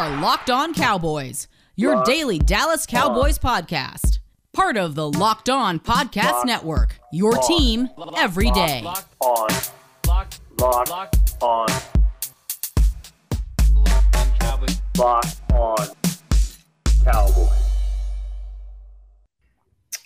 are 0.00 0.18
Locked 0.22 0.48
On 0.48 0.72
Cowboys, 0.72 1.46
your 1.76 2.02
daily 2.04 2.38
Dallas 2.38 2.86
Cowboys 2.86 3.38
podcast. 3.38 4.20
Part 4.54 4.78
of 4.78 4.94
the 4.94 5.06
Locked 5.06 5.50
On 5.50 5.78
Podcast 5.78 6.32
Locked 6.32 6.46
Network, 6.46 6.98
your 7.12 7.36
On. 7.36 7.46
team 7.46 7.90
every 8.16 8.50
day. 8.52 8.80
Locked, 8.82 9.14
on, 9.20 9.48
locked, 10.08 10.40
locked 10.58 10.88
locked, 10.88 11.42
on, 11.42 11.66
locked 13.74 14.16
on 14.16 14.38
Cowboys. 14.38 14.80
locked 14.96 15.52
on 15.52 15.86
Cowboys. 17.04 17.50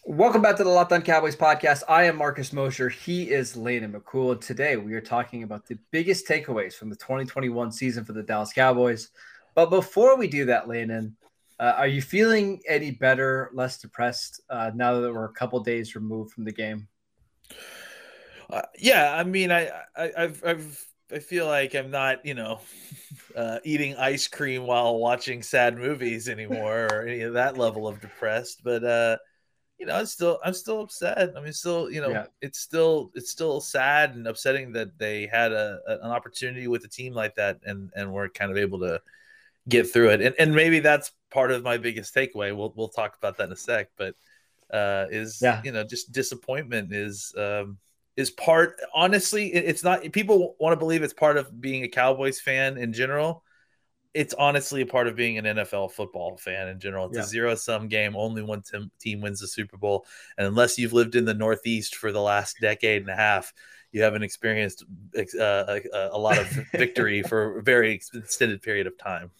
Welcome 0.06 0.42
back 0.42 0.56
to 0.56 0.64
the 0.64 0.70
Locked 0.70 0.90
On 0.90 1.02
Cowboys 1.02 1.36
podcast. 1.36 1.84
I 1.88 2.02
am 2.06 2.16
Marcus 2.16 2.52
Mosher. 2.52 2.88
He 2.88 3.30
is 3.30 3.56
Landon 3.56 3.92
McCool. 3.92 4.32
And 4.32 4.42
today 4.42 4.76
we 4.76 4.94
are 4.94 5.00
talking 5.00 5.44
about 5.44 5.68
the 5.68 5.78
biggest 5.92 6.26
takeaways 6.26 6.74
from 6.74 6.90
the 6.90 6.96
2021 6.96 7.70
season 7.70 8.04
for 8.04 8.12
the 8.12 8.24
Dallas 8.24 8.52
Cowboys. 8.52 9.10
But 9.54 9.70
before 9.70 10.16
we 10.16 10.28
do 10.28 10.46
that, 10.46 10.68
Landon, 10.68 11.16
uh, 11.58 11.74
are 11.76 11.86
you 11.86 12.02
feeling 12.02 12.60
any 12.68 12.90
better, 12.90 13.50
less 13.54 13.78
depressed 13.78 14.40
uh, 14.50 14.70
now 14.74 15.00
that 15.00 15.12
we're 15.12 15.24
a 15.26 15.32
couple 15.32 15.60
days 15.60 15.94
removed 15.94 16.32
from 16.32 16.44
the 16.44 16.52
game? 16.52 16.88
Uh, 18.50 18.62
yeah, 18.78 19.14
I 19.14 19.24
mean, 19.24 19.50
I, 19.50 19.70
I, 19.96 20.12
I've, 20.16 20.44
I've, 20.44 20.86
I 21.12 21.18
feel 21.18 21.46
like 21.46 21.74
I'm 21.74 21.90
not, 21.90 22.24
you 22.26 22.34
know, 22.34 22.60
uh, 23.36 23.58
eating 23.64 23.96
ice 23.96 24.26
cream 24.26 24.66
while 24.66 24.98
watching 24.98 25.42
sad 25.42 25.78
movies 25.78 26.28
anymore, 26.28 26.86
or 26.86 27.06
any 27.06 27.20
of 27.22 27.34
that 27.34 27.56
level 27.56 27.88
of 27.88 28.00
depressed. 28.00 28.62
But, 28.62 28.84
uh, 28.84 29.16
you 29.78 29.86
know, 29.86 29.94
I'm 29.96 30.06
still, 30.06 30.38
I'm 30.44 30.54
still 30.54 30.80
upset. 30.82 31.32
I 31.36 31.40
mean, 31.40 31.52
still, 31.52 31.90
you 31.90 32.00
know, 32.00 32.10
Yeah. 32.12 32.26
it's 32.42 32.60
still, 32.60 33.10
it's 33.14 33.30
still 33.30 33.60
sad 33.60 34.14
and 34.14 34.26
upsetting 34.26 34.72
that 34.72 34.98
they 34.98 35.26
had 35.26 35.52
a, 35.52 35.80
an 35.86 36.10
opportunity 36.10 36.68
with 36.68 36.84
a 36.84 36.88
team 36.88 37.14
like 37.14 37.34
that, 37.36 37.60
and 37.64 37.90
and 37.96 38.12
weren't 38.12 38.34
kind 38.34 38.50
of 38.50 38.56
able 38.58 38.80
to 38.80 39.00
get 39.68 39.90
through 39.92 40.10
it. 40.10 40.20
And 40.20 40.34
and 40.38 40.54
maybe 40.54 40.80
that's 40.80 41.12
part 41.30 41.50
of 41.50 41.62
my 41.62 41.76
biggest 41.78 42.14
takeaway. 42.14 42.56
We'll 42.56 42.72
we'll 42.76 42.88
talk 42.88 43.16
about 43.16 43.36
that 43.38 43.44
in 43.46 43.52
a 43.52 43.56
sec, 43.56 43.88
but 43.96 44.14
uh, 44.72 45.06
is 45.10 45.40
Yeah. 45.42 45.60
you 45.64 45.72
know 45.72 45.84
just 45.84 46.12
disappointment 46.12 46.92
is 46.92 47.32
um, 47.36 47.78
is 48.16 48.30
part. 48.30 48.76
Honestly, 48.94 49.52
it- 49.54 49.64
it's 49.64 49.82
not. 49.84 50.10
People 50.12 50.56
want 50.60 50.72
to 50.72 50.76
believe 50.78 51.02
it's 51.02 51.12
part 51.14 51.36
of 51.36 51.60
being 51.60 51.84
a 51.84 51.88
Cowboys 51.88 52.40
fan 52.40 52.76
in 52.78 52.92
general. 52.92 53.42
It's 54.14 54.32
honestly 54.34 54.82
a 54.82 54.86
part 54.86 55.08
of 55.08 55.16
being 55.16 55.38
an 55.38 55.44
NFL 55.44 55.90
football 55.90 56.36
fan 56.36 56.68
in 56.68 56.78
general. 56.78 57.06
It's 57.06 57.16
Yeah. 57.16 57.22
a 57.24 57.26
zero 57.26 57.54
sum 57.56 57.88
game. 57.88 58.14
Only 58.14 58.42
one 58.42 58.62
tim- 58.62 58.92
team 59.00 59.20
wins 59.20 59.40
the 59.40 59.48
Super 59.48 59.76
Bowl, 59.76 60.06
and 60.38 60.46
unless 60.46 60.78
you've 60.78 60.92
lived 60.92 61.16
in 61.16 61.24
the 61.24 61.34
Northeast 61.34 61.96
for 61.96 62.12
the 62.12 62.20
last 62.22 62.58
decade 62.60 63.02
and 63.02 63.10
a 63.10 63.16
half, 63.16 63.52
you 63.90 64.02
haven't 64.02 64.22
experienced 64.22 64.84
uh, 65.16 65.22
a, 65.68 65.80
a 66.12 66.18
lot 66.18 66.38
of 66.38 66.46
victory 66.72 67.22
for 67.24 67.58
a 67.58 67.62
very 67.64 67.92
extended 67.92 68.62
period 68.62 68.86
of 68.86 68.96
time. 68.98 69.32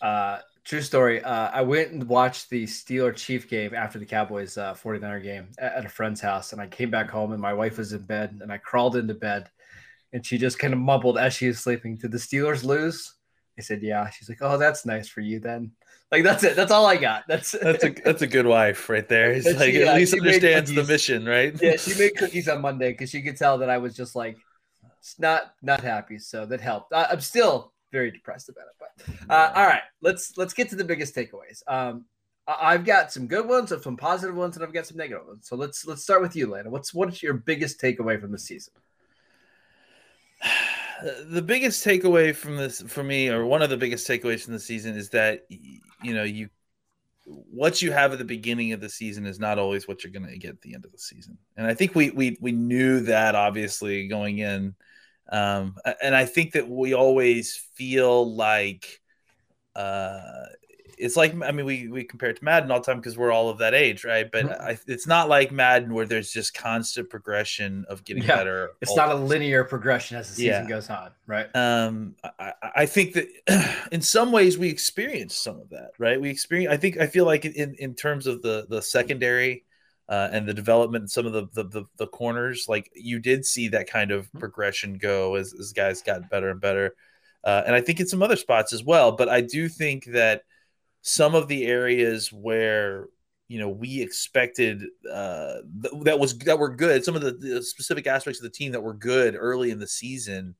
Uh, 0.00 0.38
true 0.64 0.80
story. 0.82 1.22
Uh, 1.22 1.50
I 1.52 1.62
went 1.62 1.92
and 1.92 2.08
watched 2.08 2.50
the 2.50 2.64
Steeler 2.64 3.14
Chief 3.14 3.48
game 3.48 3.74
after 3.74 3.98
the 3.98 4.06
Cowboys 4.06 4.56
uh, 4.56 4.74
49er 4.74 5.22
game 5.22 5.48
at, 5.58 5.74
at 5.74 5.86
a 5.86 5.88
friend's 5.88 6.20
house. 6.20 6.52
And 6.52 6.60
I 6.60 6.66
came 6.66 6.90
back 6.90 7.10
home 7.10 7.32
and 7.32 7.40
my 7.40 7.54
wife 7.54 7.78
was 7.78 7.92
in 7.92 8.02
bed 8.02 8.38
and 8.40 8.52
I 8.52 8.58
crawled 8.58 8.96
into 8.96 9.14
bed 9.14 9.50
and 10.12 10.24
she 10.24 10.38
just 10.38 10.58
kind 10.58 10.72
of 10.72 10.80
mumbled 10.80 11.18
as 11.18 11.34
she 11.34 11.48
was 11.48 11.58
sleeping, 11.58 11.96
Did 11.96 12.12
the 12.12 12.18
Steelers 12.18 12.64
lose? 12.64 13.14
I 13.58 13.62
said, 13.62 13.82
Yeah. 13.82 14.08
She's 14.10 14.28
like, 14.28 14.38
Oh, 14.40 14.58
that's 14.58 14.86
nice 14.86 15.08
for 15.08 15.20
you 15.20 15.40
then. 15.40 15.72
Like, 16.10 16.24
that's 16.24 16.42
it. 16.42 16.56
That's 16.56 16.72
all 16.72 16.86
I 16.86 16.96
got. 16.96 17.24
That's 17.28 17.52
That's 17.52 17.84
a 17.84 17.90
that's 17.90 18.22
a 18.22 18.26
good 18.26 18.46
wife 18.46 18.88
right 18.88 19.08
there. 19.08 19.32
And 19.34 19.44
like 19.44 19.72
she, 19.72 19.82
at 19.82 19.88
uh, 19.88 19.94
least 19.94 20.14
understands 20.14 20.72
the 20.72 20.84
mission, 20.84 21.24
right? 21.24 21.54
yeah, 21.62 21.76
she 21.76 21.96
made 21.98 22.14
cookies 22.16 22.48
on 22.48 22.60
Monday 22.60 22.90
because 22.90 23.10
she 23.10 23.22
could 23.22 23.36
tell 23.36 23.58
that 23.58 23.70
I 23.70 23.78
was 23.78 23.94
just 23.94 24.16
like 24.16 24.36
not 25.18 25.52
not 25.62 25.80
happy. 25.82 26.18
So 26.18 26.46
that 26.46 26.60
helped. 26.60 26.92
I, 26.92 27.04
I'm 27.04 27.20
still 27.20 27.72
very 27.90 28.10
depressed 28.10 28.48
about 28.48 28.64
it. 28.66 28.76
But 28.78 29.34
uh, 29.34 29.52
all 29.54 29.66
right, 29.66 29.82
let's 30.00 30.36
let's 30.36 30.52
get 30.52 30.70
to 30.70 30.76
the 30.76 30.84
biggest 30.84 31.14
takeaways. 31.14 31.62
Um, 31.66 32.04
I've 32.46 32.84
got 32.84 33.12
some 33.12 33.26
good 33.26 33.46
ones, 33.46 33.72
some 33.82 33.96
positive 33.96 34.34
ones, 34.34 34.56
and 34.56 34.64
I've 34.64 34.72
got 34.72 34.86
some 34.86 34.96
negative 34.96 35.26
ones. 35.26 35.46
So 35.48 35.56
let's 35.56 35.86
let's 35.86 36.02
start 36.02 36.22
with 36.22 36.34
you, 36.34 36.48
Landon. 36.48 36.72
What's 36.72 36.92
what's 36.94 37.22
your 37.22 37.34
biggest 37.34 37.80
takeaway 37.80 38.20
from 38.20 38.32
the 38.32 38.38
season? 38.38 38.72
the 41.26 41.42
biggest 41.42 41.84
takeaway 41.84 42.34
from 42.34 42.56
this 42.56 42.82
for 42.82 43.02
me 43.02 43.28
or 43.28 43.46
one 43.46 43.62
of 43.62 43.70
the 43.70 43.76
biggest 43.76 44.08
takeaways 44.08 44.42
from 44.44 44.52
the 44.52 44.60
season 44.60 44.96
is 44.96 45.10
that 45.10 45.46
you 45.48 46.14
know 46.14 46.24
you 46.24 46.48
what 47.24 47.80
you 47.80 47.92
have 47.92 48.12
at 48.12 48.18
the 48.18 48.24
beginning 48.24 48.72
of 48.72 48.80
the 48.80 48.88
season 48.88 49.24
is 49.24 49.38
not 49.38 49.58
always 49.58 49.86
what 49.86 50.02
you're 50.02 50.12
going 50.12 50.26
to 50.26 50.38
get 50.38 50.50
at 50.50 50.60
the 50.62 50.74
end 50.74 50.84
of 50.84 50.92
the 50.92 50.98
season 50.98 51.38
and 51.56 51.66
i 51.66 51.72
think 51.72 51.94
we 51.94 52.10
we 52.10 52.36
we 52.40 52.52
knew 52.52 53.00
that 53.00 53.34
obviously 53.34 54.08
going 54.08 54.38
in 54.38 54.74
um 55.30 55.76
and 56.02 56.14
i 56.14 56.24
think 56.24 56.52
that 56.52 56.68
we 56.68 56.94
always 56.94 57.56
feel 57.74 58.34
like 58.34 59.00
uh 59.76 60.46
it's 60.98 61.16
like 61.16 61.32
I 61.42 61.50
mean 61.52 61.64
we 61.64 61.88
we 61.88 62.04
compare 62.04 62.28
it 62.28 62.36
to 62.36 62.44
Madden 62.44 62.70
all 62.70 62.80
the 62.80 62.84
time 62.84 62.98
because 62.98 63.16
we're 63.16 63.32
all 63.32 63.48
of 63.48 63.58
that 63.58 63.72
age, 63.72 64.04
right? 64.04 64.30
But 64.30 64.44
Mhm. 64.46 64.60
I, 64.60 64.78
it's 64.86 65.06
not 65.06 65.30
like 65.30 65.50
Madden 65.50 65.94
where 65.94 66.04
there's 66.04 66.30
just 66.30 66.52
constant 66.52 67.08
progression 67.08 67.86
of 67.88 68.04
getting 68.04 68.22
Yeah, 68.24 68.36
better. 68.36 68.72
It's 68.82 68.94
not 68.94 69.10
a 69.10 69.14
linear 69.14 69.64
progression 69.64 70.18
as 70.18 70.28
the 70.28 70.34
season 70.34 70.64
Yeah. 70.64 70.68
goes 70.68 70.90
on, 70.90 71.10
right? 71.26 71.54
um 71.56 72.16
I, 72.22 72.52
I- 72.62 72.70
I 72.82 72.86
think 72.86 73.14
that 73.14 73.88
in 73.92 74.02
some 74.02 74.30
ways 74.30 74.58
we 74.58 74.68
experience 74.68 75.36
some 75.36 75.58
of 75.58 75.70
that 75.70 75.92
right 75.98 76.20
we 76.20 76.28
experience 76.30 76.72
i 76.72 76.76
think 76.76 76.98
i 76.98 77.06
feel 77.06 77.24
like 77.24 77.44
in 77.44 77.74
in 77.78 77.94
terms 77.94 78.26
of 78.26 78.42
the 78.42 78.66
the 78.68 78.82
secondary 78.82 79.64
uh, 80.10 80.28
and 80.32 80.46
the 80.46 80.52
development 80.52 81.02
and 81.02 81.10
some 81.10 81.24
of 81.24 81.32
the, 81.32 81.46
the 81.54 81.64
the 81.64 81.84
the 81.96 82.06
corners 82.08 82.66
like 82.68 82.90
you 82.94 83.18
did 83.18 83.46
see 83.46 83.68
that 83.68 83.88
kind 83.88 84.10
of 84.10 84.30
progression 84.34 84.98
go 84.98 85.36
as, 85.36 85.54
as 85.58 85.72
guys 85.72 86.02
got 86.02 86.28
better 86.28 86.50
and 86.50 86.60
better. 86.60 86.94
Uh, 87.42 87.62
and 87.64 87.74
i 87.74 87.80
think 87.80 87.98
in 87.98 88.06
some 88.06 88.22
other 88.22 88.36
spots 88.36 88.70
as 88.74 88.84
well 88.84 89.12
but 89.12 89.30
i 89.30 89.40
do 89.40 89.66
think 89.66 90.04
that 90.04 90.42
some 91.00 91.34
of 91.34 91.48
the 91.48 91.64
areas 91.64 92.30
where 92.30 93.06
you 93.48 93.58
know 93.58 93.70
we 93.70 94.02
expected 94.02 94.84
uh, 95.10 95.54
th- 95.82 96.04
that 96.04 96.18
was 96.18 96.36
that 96.40 96.58
were 96.58 96.68
good 96.68 97.02
some 97.02 97.16
of 97.16 97.22
the, 97.22 97.32
the 97.32 97.62
specific 97.62 98.06
aspects 98.06 98.40
of 98.40 98.44
the 98.44 98.50
team 98.50 98.72
that 98.72 98.82
were 98.82 98.92
good 98.92 99.34
early 99.38 99.70
in 99.70 99.78
the 99.78 99.86
season 99.86 100.54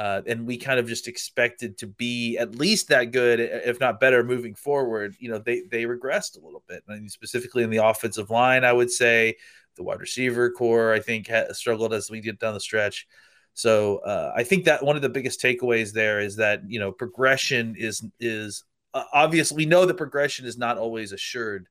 uh, 0.00 0.22
and 0.26 0.46
we 0.46 0.56
kind 0.56 0.80
of 0.80 0.88
just 0.88 1.08
expected 1.08 1.76
to 1.76 1.86
be 1.86 2.38
at 2.38 2.54
least 2.54 2.88
that 2.88 3.12
good, 3.12 3.38
if 3.38 3.78
not 3.80 4.00
better, 4.00 4.24
moving 4.24 4.54
forward. 4.54 5.14
You 5.18 5.30
know, 5.30 5.38
they 5.38 5.64
they 5.70 5.84
regressed 5.84 6.40
a 6.40 6.42
little 6.42 6.64
bit, 6.66 6.82
I 6.88 6.94
mean, 6.94 7.10
specifically 7.10 7.64
in 7.64 7.68
the 7.68 7.84
offensive 7.84 8.30
line. 8.30 8.64
I 8.64 8.72
would 8.72 8.90
say 8.90 9.36
the 9.76 9.82
wide 9.82 10.00
receiver 10.00 10.50
core, 10.52 10.94
I 10.94 11.00
think, 11.00 11.30
struggled 11.52 11.92
as 11.92 12.10
we 12.10 12.22
get 12.22 12.38
down 12.38 12.54
the 12.54 12.60
stretch. 12.60 13.06
So 13.52 13.98
uh, 13.98 14.32
I 14.34 14.42
think 14.42 14.64
that 14.64 14.82
one 14.82 14.96
of 14.96 15.02
the 15.02 15.10
biggest 15.10 15.42
takeaways 15.42 15.92
there 15.92 16.18
is 16.18 16.36
that 16.36 16.62
you 16.66 16.80
know 16.80 16.92
progression 16.92 17.76
is 17.76 18.02
is 18.18 18.64
uh, 18.94 19.04
obvious. 19.12 19.52
We 19.52 19.66
know 19.66 19.84
that 19.84 19.98
progression 19.98 20.46
is 20.46 20.56
not 20.56 20.78
always 20.78 21.12
assured, 21.12 21.66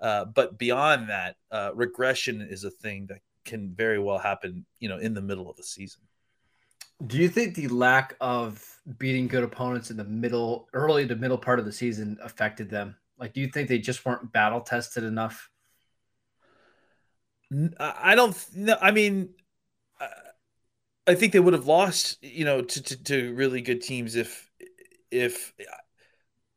uh, 0.00 0.26
but 0.26 0.58
beyond 0.58 1.08
that, 1.08 1.36
uh, 1.50 1.70
regression 1.74 2.42
is 2.42 2.64
a 2.64 2.70
thing 2.70 3.06
that 3.06 3.20
can 3.46 3.72
very 3.74 3.98
well 3.98 4.18
happen. 4.18 4.66
You 4.80 4.90
know, 4.90 4.98
in 4.98 5.14
the 5.14 5.22
middle 5.22 5.48
of 5.48 5.58
a 5.58 5.62
season. 5.62 6.02
Do 7.06 7.16
you 7.16 7.28
think 7.28 7.54
the 7.54 7.68
lack 7.68 8.14
of 8.20 8.62
beating 8.98 9.26
good 9.26 9.42
opponents 9.42 9.90
in 9.90 9.96
the 9.96 10.04
middle, 10.04 10.68
early 10.74 11.06
to 11.06 11.16
middle 11.16 11.38
part 11.38 11.58
of 11.58 11.64
the 11.64 11.72
season 11.72 12.18
affected 12.22 12.68
them? 12.68 12.96
Like, 13.18 13.32
do 13.32 13.40
you 13.40 13.48
think 13.48 13.68
they 13.68 13.78
just 13.78 14.04
weren't 14.04 14.32
battle 14.32 14.60
tested 14.60 15.04
enough? 15.04 15.48
I 17.78 18.14
don't. 18.14 18.36
No, 18.54 18.76
I 18.80 18.90
mean, 18.92 19.30
I- 21.06 21.14
think 21.14 21.32
they 21.32 21.40
would 21.40 21.54
have 21.54 21.66
lost. 21.66 22.22
You 22.22 22.44
know, 22.44 22.62
to, 22.62 22.82
to 22.82 23.04
to 23.04 23.34
really 23.34 23.60
good 23.60 23.82
teams 23.82 24.14
if 24.16 24.48
if 25.10 25.52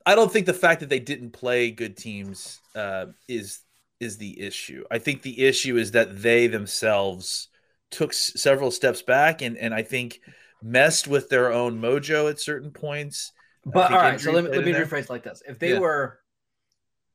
I 0.05 0.15
don't 0.15 0.31
think 0.31 0.45
the 0.45 0.53
fact 0.53 0.81
that 0.81 0.89
they 0.89 0.99
didn't 0.99 1.31
play 1.31 1.71
good 1.71 1.97
teams 1.97 2.59
uh, 2.75 3.07
is 3.27 3.61
is 3.99 4.17
the 4.17 4.39
issue. 4.41 4.83
I 4.91 4.99
think 4.99 5.21
the 5.21 5.45
issue 5.45 5.77
is 5.77 5.91
that 5.91 6.21
they 6.21 6.47
themselves 6.47 7.47
took 7.89 8.11
s- 8.11 8.33
several 8.35 8.71
steps 8.71 9.01
back 9.01 9.41
and 9.41 9.57
and 9.57 9.73
I 9.73 9.81
think 9.83 10.19
messed 10.63 11.07
with 11.07 11.29
their 11.29 11.51
own 11.51 11.79
mojo 11.81 12.29
at 12.29 12.39
certain 12.39 12.71
points. 12.71 13.31
But 13.65 13.91
all 13.91 13.97
right, 13.99 14.19
so 14.19 14.31
let 14.31 14.43
me, 14.45 14.49
let 14.49 14.65
me 14.65 14.71
rephrase 14.73 15.09
like 15.09 15.23
this: 15.23 15.41
If 15.47 15.59
they 15.59 15.73
Yeah. 15.73 15.79
were, 15.79 16.19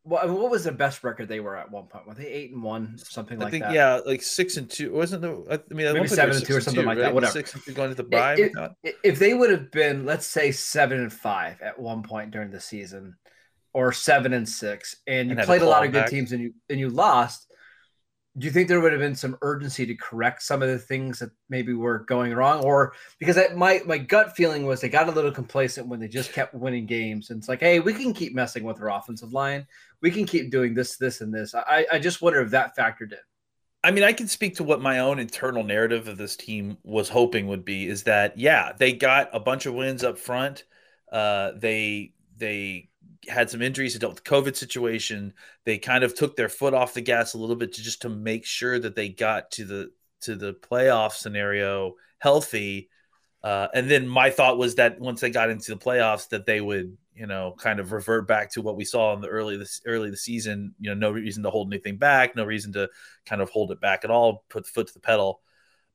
what, 0.03 0.25
I 0.25 0.27
mean, 0.27 0.37
what 0.37 0.51
was 0.51 0.65
the 0.65 0.73
best 0.73 1.05
record 1.05 1.29
they 1.29 1.41
were 1.41 1.57
at 1.57 1.71
one 1.71 1.87
point? 1.87 2.07
Were 2.07 2.15
they 2.15 2.27
eight 2.27 2.53
and 2.53 2.63
one, 2.63 2.97
something 2.99 3.39
I 3.41 3.45
like 3.45 3.51
think 3.51 3.65
that? 3.65 3.73
yeah, 3.75 4.01
like 4.07 4.23
six 4.23 4.57
and 4.57 4.71
two. 4.71 4.93
Wasn't 4.93 5.21
the? 5.23 5.29
I 5.51 5.75
mean, 5.75 5.85
Maybe 5.85 5.85
one 5.85 5.95
point 5.95 5.95
they 5.95 6.03
were 6.03 6.09
seven 6.09 6.37
and 6.37 6.47
two 6.47 6.57
or 6.57 6.61
something 6.63 6.87
like 6.87 6.99
that, 6.99 7.13
whatever. 7.13 7.33
Six 7.33 7.55
and 7.55 7.63
two 7.65 7.73
going 7.75 7.91
to 7.91 7.95
the 7.95 8.05
bye. 8.05 8.35
it- 8.35 8.53
I 8.57 8.61
thought. 8.61 8.73
I- 8.87 8.95
If 9.05 9.19
they 9.19 9.35
would 9.35 9.51
have 9.51 9.71
been, 9.71 10.07
let's 10.07 10.27
say, 10.27 10.53
seven 10.53 11.01
and 11.01 11.13
five 11.13 11.61
at 11.61 11.79
one 11.79 12.03
point 12.03 12.31
during 12.31 12.51
the 12.51 12.61
season, 12.61 13.17
or 13.75 13.93
seven 13.93 14.33
and 14.33 14.49
six, 14.49 14.97
and 15.07 15.29
you 15.29 15.37
And 15.37 15.45
played 15.45 15.61
a 15.63 15.67
lot 15.67 15.85
of 15.85 15.93
good 15.93 16.05
back. 16.05 16.11
teams 16.11 16.33
and 16.33 16.41
you 16.43 16.55
and 16.71 16.81
you 16.81 16.89
lost, 16.89 17.48
do 18.39 18.47
you 18.47 18.53
think 18.53 18.69
there 18.69 18.81
would 18.81 18.93
have 18.93 19.01
been 19.01 19.15
some 19.15 19.37
urgency 19.43 19.85
to 19.87 19.95
correct 19.95 20.43
some 20.43 20.63
of 20.63 20.69
the 20.69 20.79
things 20.79 21.19
that 21.19 21.31
maybe 21.49 21.75
were 21.75 22.01
going 22.01 22.33
wrong, 22.35 22.65
or 22.65 22.93
because 23.19 23.37
I, 23.37 23.49
my 23.55 23.81
my 23.85 23.99
gut 23.99 24.37
feeling 24.37 24.65
was 24.65 24.81
they 24.81 24.89
got 24.89 25.09
a 25.09 25.13
little 25.13 25.33
complacent 25.33 25.89
when 25.89 26.01
they 26.01 26.09
just 26.09 26.33
kept 26.33 26.55
winning 26.55 26.87
games, 26.87 27.31
and 27.31 27.39
it's 27.39 27.49
like, 27.49 27.61
hey, 27.61 27.81
we 27.81 27.93
can 27.93 28.13
keep 28.13 28.35
messing 28.35 28.65
with 28.65 28.81
our 28.81 28.91
offensive 28.91 29.33
line, 29.33 29.67
we 30.01 30.11
can 30.11 30.25
keep 30.25 30.51
doing 30.51 30.75
this, 30.75 30.97
this, 30.97 31.21
and 31.21 31.35
this. 31.35 31.55
I 31.55 31.87
I 31.93 31.99
just 31.99 32.23
wonder 32.23 32.41
if 32.41 32.51
that 32.51 32.77
factored 32.77 33.13
in. 33.13 33.19
I 33.83 33.91
mean, 33.91 34.05
I 34.05 34.13
can 34.13 34.29
speak 34.29 34.57
to 34.57 34.65
what 34.65 34.81
my 34.81 34.99
own 34.99 35.19
internal 35.19 35.63
narrative 35.63 36.09
of 36.09 36.19
this 36.19 36.37
team 36.37 36.79
was 36.83 37.09
hoping 37.09 37.47
would 37.47 37.65
be 37.65 37.87
is 37.87 38.05
that 38.05 38.39
yeah, 38.39 38.73
they 38.77 38.93
got 38.93 39.31
a 39.33 39.41
bunch 39.41 39.67
of 39.67 39.75
wins 39.75 40.05
up 40.05 40.19
front. 40.19 40.65
Uh, 41.11 41.53
they 41.57 42.13
they 42.37 42.88
had 43.27 43.51
some 43.51 43.63
injuries, 43.63 43.95
they 43.95 43.99
dealt 43.99 44.15
with 44.15 44.25
the 44.25 44.31
COVID 44.31 44.57
situation. 44.57 45.35
They 45.65 45.79
kind 45.79 46.05
of 46.05 46.15
took 46.15 46.37
their 46.37 46.49
foot 46.49 46.75
off 46.75 46.95
the 46.95 47.01
gas 47.01 47.35
a 47.35 47.39
little 47.39 47.57
bit 47.57 47.73
to 47.75 47.83
just 47.83 48.03
to 48.03 48.09
make 48.09 48.45
sure 48.45 48.79
that 48.79 48.95
they 48.95 49.09
got 49.09 49.51
to 49.53 49.65
the 49.65 49.91
to 50.23 50.37
the 50.37 50.55
playoff 50.55 51.13
scenario 51.13 51.95
healthy. 52.19 52.91
Uh, 53.43 53.69
and 53.73 53.89
then 53.89 54.07
my 54.07 54.31
thought 54.31 54.59
was 54.59 54.77
that 54.77 55.01
once 55.01 55.21
they 55.21 55.31
got 55.31 55.51
into 55.51 55.73
the 55.73 55.81
playoffs, 55.81 56.29
that 56.29 56.45
they 56.45 56.61
would, 56.61 56.97
you 57.15 57.27
know, 57.27 57.55
kind 57.59 57.79
of 57.79 57.93
revert 57.93 58.27
back 58.27 58.51
to 58.53 58.61
what 58.61 58.77
we 58.77 58.85
saw 58.85 59.15
in 59.15 59.21
the 59.21 59.29
early 59.29 59.57
this 59.57 59.81
early 59.87 60.11
the 60.11 60.17
season. 60.17 60.75
You 60.81 60.91
know, 60.91 60.95
no 60.95 61.11
reason 61.11 61.43
to 61.45 61.51
hold 61.51 61.73
anything 61.73 61.99
back, 61.99 62.37
no 62.37 62.45
reason 62.45 62.73
to 62.75 62.89
kind 63.27 63.41
of 63.41 63.51
hold 63.51 63.71
it 63.71 63.81
back 63.81 64.05
at 64.05 64.11
all, 64.11 64.45
put 64.49 64.65
the 64.65 64.71
foot 64.71 64.89
to 64.89 64.95
the 64.95 65.01
pedal. 65.01 65.41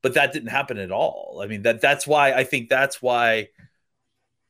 But 0.01 0.15
that 0.15 0.33
didn't 0.33 0.49
happen 0.49 0.77
at 0.77 0.91
all. 0.91 1.41
I 1.41 1.47
mean, 1.47 1.61
that 1.63 1.81
that's 1.81 2.05
why 2.05 2.33
I 2.33 2.43
think 2.43 2.69
that's 2.69 3.01
why 3.01 3.49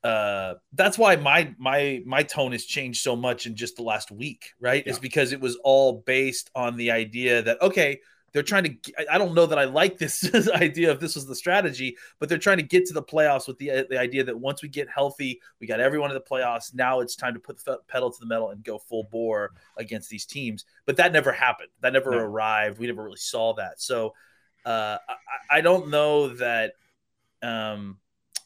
uh 0.04 0.56
that's 0.74 0.98
why 0.98 1.16
my 1.16 1.54
my 1.58 2.02
my 2.06 2.24
tone 2.24 2.52
has 2.52 2.66
changed 2.66 3.02
so 3.02 3.16
much 3.16 3.46
in 3.46 3.56
just 3.56 3.78
the 3.78 3.84
last 3.84 4.12
week 4.12 4.52
right? 4.60 4.84
Yeah. 4.86 4.92
is 4.92 5.00
because 5.00 5.32
it 5.32 5.40
was 5.40 5.56
all 5.64 6.04
based 6.06 6.50
on 6.56 6.76
the 6.76 6.92
idea 6.92 7.42
that 7.42 7.62
okay 7.62 8.00
they're 8.34 8.44
trying 8.44 8.64
to 8.64 8.94
i 9.10 9.18
don't 9.18 9.34
know 9.34 9.46
that 9.46 9.60
i 9.60 9.64
like 9.64 9.98
this 9.98 10.50
idea 10.56 10.92
if 10.92 11.00
this 11.00 11.16
was 11.16 11.26
the 11.26 11.36
strategy 11.36 11.96
but 12.20 12.28
they're 12.28 12.38
trying 12.38 12.58
to 12.58 12.64
get 12.64 12.86
to 12.86 12.94
the 12.94 13.02
playoffs 13.04 13.48
with 13.48 13.58
the, 13.60 13.86
the 13.90 13.98
idea 13.98 14.24
that 14.24 14.38
once 14.38 14.62
we 14.62 14.68
get 14.68 14.90
healthy 14.90 15.40
we 15.62 15.68
got 15.68 15.80
everyone 15.80 16.10
in 16.10 16.16
the 16.16 16.22
playoffs 16.22 16.74
now 16.74 17.00
it's 17.00 17.16
time 17.16 17.34
to 17.34 17.40
put 17.40 17.64
the 17.64 17.80
pedal 17.88 18.12
to 18.12 18.20
the 18.20 18.26
metal 18.26 18.50
and 18.50 18.64
go 18.64 18.78
full 18.78 19.06
bore 19.06 19.52
against 19.78 20.10
these 20.10 20.26
teams. 20.26 20.66
But 20.86 20.98
that 20.98 21.14
never 21.14 21.32
happened. 21.32 21.70
That 21.82 21.94
never 21.94 22.12
no. 22.12 22.18
arrived. 22.18 22.80
We 22.80 22.88
never 22.88 23.04
really 23.04 23.18
saw 23.18 23.54
that. 23.56 23.82
So 23.82 24.14
uh 24.66 24.98
I, 25.08 25.58
I 25.58 25.62
don't 25.62 25.90
know 25.90 26.30
that 26.36 26.74
um 27.42 28.00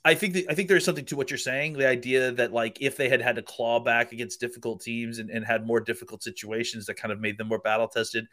I 0.08 0.16
think 0.16 0.36
that, 0.36 0.46
I 0.50 0.54
think 0.54 0.70
there's 0.70 0.86
something 0.86 1.04
to 1.06 1.18
what 1.18 1.30
you're 1.30 1.38
saying. 1.38 1.74
The 1.74 1.88
idea 1.88 2.32
that 2.32 2.54
like 2.54 2.78
if 2.82 2.96
they 2.96 3.10
had 3.10 3.22
had 3.22 3.36
to 3.36 3.42
claw 3.42 3.82
back 3.82 4.14
against 4.14 4.40
difficult 4.40 4.80
teams 4.80 5.20
and, 5.20 5.30
and 5.30 5.46
had 5.46 5.68
more 5.68 5.82
difficult 5.82 6.24
situations 6.24 6.86
that 6.86 6.94
kind 6.94 7.12
of 7.12 7.20
made 7.20 7.38
them 7.38 7.50
more 7.50 7.60
battle 7.60 7.90
tested, 7.90 8.26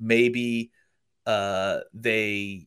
maybe 0.00 0.70
uh, 1.26 1.80
they 1.92 2.66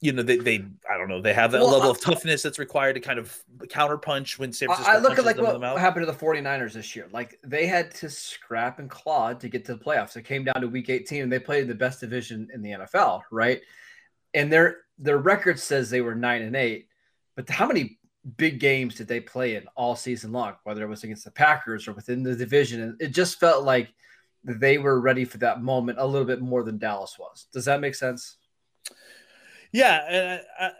you 0.00 0.12
know 0.12 0.22
they, 0.22 0.38
they 0.38 0.64
I 0.90 0.96
don't 0.96 1.08
know 1.08 1.20
they 1.20 1.34
have 1.34 1.52
that 1.52 1.60
well, 1.60 1.72
level 1.72 1.90
of 1.90 2.00
toughness 2.00 2.42
that's 2.42 2.58
required 2.58 2.94
to 2.94 3.00
kind 3.00 3.18
of 3.18 3.38
counterpunch 3.64 4.38
when 4.38 4.54
San 4.54 4.68
Francisco. 4.68 4.90
I 4.90 4.98
look 4.98 5.18
at 5.18 5.26
like 5.26 5.36
what 5.36 5.78
happened 5.78 6.06
to 6.06 6.10
the 6.10 6.18
49ers 6.18 6.72
this 6.72 6.96
year. 6.96 7.06
Like 7.12 7.38
they 7.44 7.66
had 7.66 7.94
to 7.96 8.08
scrap 8.08 8.78
and 8.78 8.88
claw 8.88 9.34
to 9.34 9.48
get 9.50 9.66
to 9.66 9.74
the 9.74 9.84
playoffs. 9.84 10.16
It 10.16 10.22
came 10.22 10.44
down 10.44 10.62
to 10.62 10.68
week 10.68 10.88
18 10.88 11.24
and 11.24 11.30
they 11.30 11.38
played 11.38 11.68
the 11.68 11.74
best 11.74 12.00
division 12.00 12.48
in 12.54 12.62
the 12.62 12.70
NFL, 12.70 13.20
right? 13.30 13.60
And 14.32 14.50
their 14.50 14.78
their 14.98 15.18
record 15.18 15.60
says 15.60 15.90
they 15.90 16.00
were 16.00 16.14
9 16.14 16.40
and 16.40 16.56
8 16.56 16.88
but 17.36 17.48
how 17.48 17.66
many 17.66 17.98
big 18.36 18.60
games 18.60 18.94
did 18.94 19.08
they 19.08 19.20
play 19.20 19.56
in 19.56 19.64
all 19.74 19.96
season 19.96 20.32
long, 20.32 20.54
whether 20.64 20.82
it 20.82 20.88
was 20.88 21.04
against 21.04 21.24
the 21.24 21.30
Packers 21.30 21.88
or 21.88 21.92
within 21.92 22.22
the 22.22 22.36
division? 22.36 22.80
And 22.80 23.00
it 23.00 23.08
just 23.08 23.40
felt 23.40 23.64
like 23.64 23.92
they 24.44 24.78
were 24.78 25.00
ready 25.00 25.24
for 25.24 25.38
that 25.38 25.62
moment 25.62 25.98
a 25.98 26.06
little 26.06 26.26
bit 26.26 26.40
more 26.40 26.62
than 26.62 26.78
Dallas 26.78 27.16
was. 27.18 27.46
Does 27.52 27.64
that 27.66 27.80
make 27.80 27.94
sense? 27.94 28.36
Yeah. 29.72 30.40
I, 30.58 30.66
I, 30.66 30.72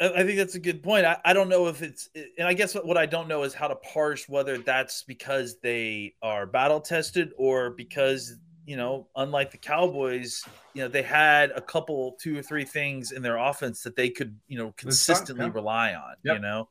I 0.00 0.24
think 0.24 0.38
that's 0.38 0.54
a 0.54 0.60
good 0.60 0.82
point. 0.82 1.04
I, 1.04 1.18
I 1.24 1.32
don't 1.32 1.48
know 1.50 1.66
if 1.66 1.82
it's, 1.82 2.08
and 2.14 2.48
I 2.48 2.54
guess 2.54 2.74
what, 2.74 2.86
what 2.86 2.96
I 2.96 3.06
don't 3.06 3.28
know 3.28 3.42
is 3.42 3.52
how 3.52 3.68
to 3.68 3.76
parse 3.76 4.28
whether 4.28 4.58
that's 4.58 5.04
because 5.04 5.58
they 5.62 6.14
are 6.22 6.46
battle 6.46 6.80
tested 6.80 7.32
or 7.36 7.70
because 7.70 8.36
you 8.70 8.76
know, 8.76 9.08
unlike 9.16 9.50
the 9.50 9.56
Cowboys, 9.56 10.44
you 10.74 10.82
know, 10.82 10.86
they 10.86 11.02
had 11.02 11.50
a 11.56 11.60
couple, 11.60 12.16
two 12.20 12.38
or 12.38 12.42
three 12.42 12.64
things 12.64 13.10
in 13.10 13.20
their 13.20 13.36
offense 13.36 13.82
that 13.82 13.96
they 13.96 14.10
could, 14.10 14.38
you 14.46 14.58
know, 14.58 14.72
consistently 14.76 15.46
yeah. 15.46 15.50
rely 15.52 15.94
on, 15.94 16.14
yep. 16.22 16.36
you 16.36 16.40
know. 16.40 16.68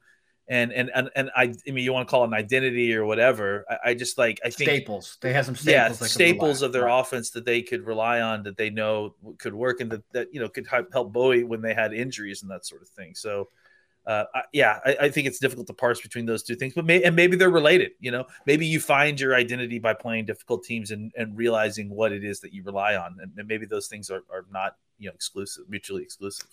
And, 0.48 0.72
and 0.72 0.90
and 0.96 1.10
and 1.13 1.30
I, 1.36 1.54
I 1.68 1.72
mean, 1.72 1.84
you 1.84 1.92
want 1.92 2.07
to 2.07 2.10
call 2.10 2.24
it 2.24 2.28
an 2.28 2.36
identity 2.36 2.96
or 2.96 3.06
whatever. 3.06 3.66
I, 3.69 3.90
I 3.90 3.94
just 3.96 4.18
like 4.18 4.40
I 4.46 4.50
think 4.50 4.69
staples. 4.69 5.18
They 5.19 5.34
have 5.34 5.46
some 5.46 5.57
staples. 5.57 6.00
Yeah, 6.00 6.07
staples 6.07 6.62
of 6.62 6.72
their 6.72 6.86
right. 6.86 7.01
offense 7.01 7.31
that 7.31 7.44
they 7.44 7.62
could 7.62 7.86
rely 7.86 8.22
on, 8.22 8.44
that 8.44 8.56
they 8.56 8.69
know 8.69 9.13
could 9.38 9.54
work, 9.54 9.81
and 9.81 9.92
that 9.92 10.04
that 10.13 10.28
you 10.31 10.40
know 10.40 10.48
could 10.48 10.68
help 10.68 11.12
Bowie 11.12 11.44
when 11.44 11.62
they 11.62 11.74
had 11.74 11.94
injuries 11.94 12.44
and 12.44 12.50
that 12.50 12.66
sort 12.66 12.81
of 12.81 12.88
thing. 12.88 13.13
So, 13.13 13.50
uh, 14.06 14.25
yeah, 14.54 14.80
I, 14.86 14.98
I, 15.01 15.10
think 15.10 15.28
it's 15.28 15.40
difficult 15.40 15.68
to 15.68 15.74
parse 15.74 16.01
between 16.01 16.25
those 16.25 16.42
two 16.42 16.56
things, 16.56 16.74
but 16.74 16.86
may, 16.86 17.04
and 17.04 17.16
maybe 17.16 17.36
they're 17.36 17.50
related. 17.50 17.92
You 18.00 18.12
know, 18.12 18.25
maybe 18.46 18.66
you 18.66 18.80
find 18.80 19.19
your 19.19 19.36
identity 19.36 19.78
by 19.78 19.94
playing 19.94 20.25
difficult 20.25 20.63
teams 20.63 20.92
and, 20.92 21.12
and 21.16 21.38
realizing 21.38 21.90
what 21.90 22.12
it 22.12 22.24
is 22.24 22.40
that 22.40 22.54
you 22.54 22.63
rely 22.63 22.96
on, 22.96 23.18
and, 23.22 23.31
and 23.38 23.48
maybe 23.48 23.66
those 23.66 23.88
things 23.88 24.10
are, 24.10 24.24
are 24.31 24.46
not 24.51 24.78
you 24.98 25.10
know 25.10 25.13
exclusive, 25.13 25.66
mutually 25.69 26.01
exclusive. 26.01 26.48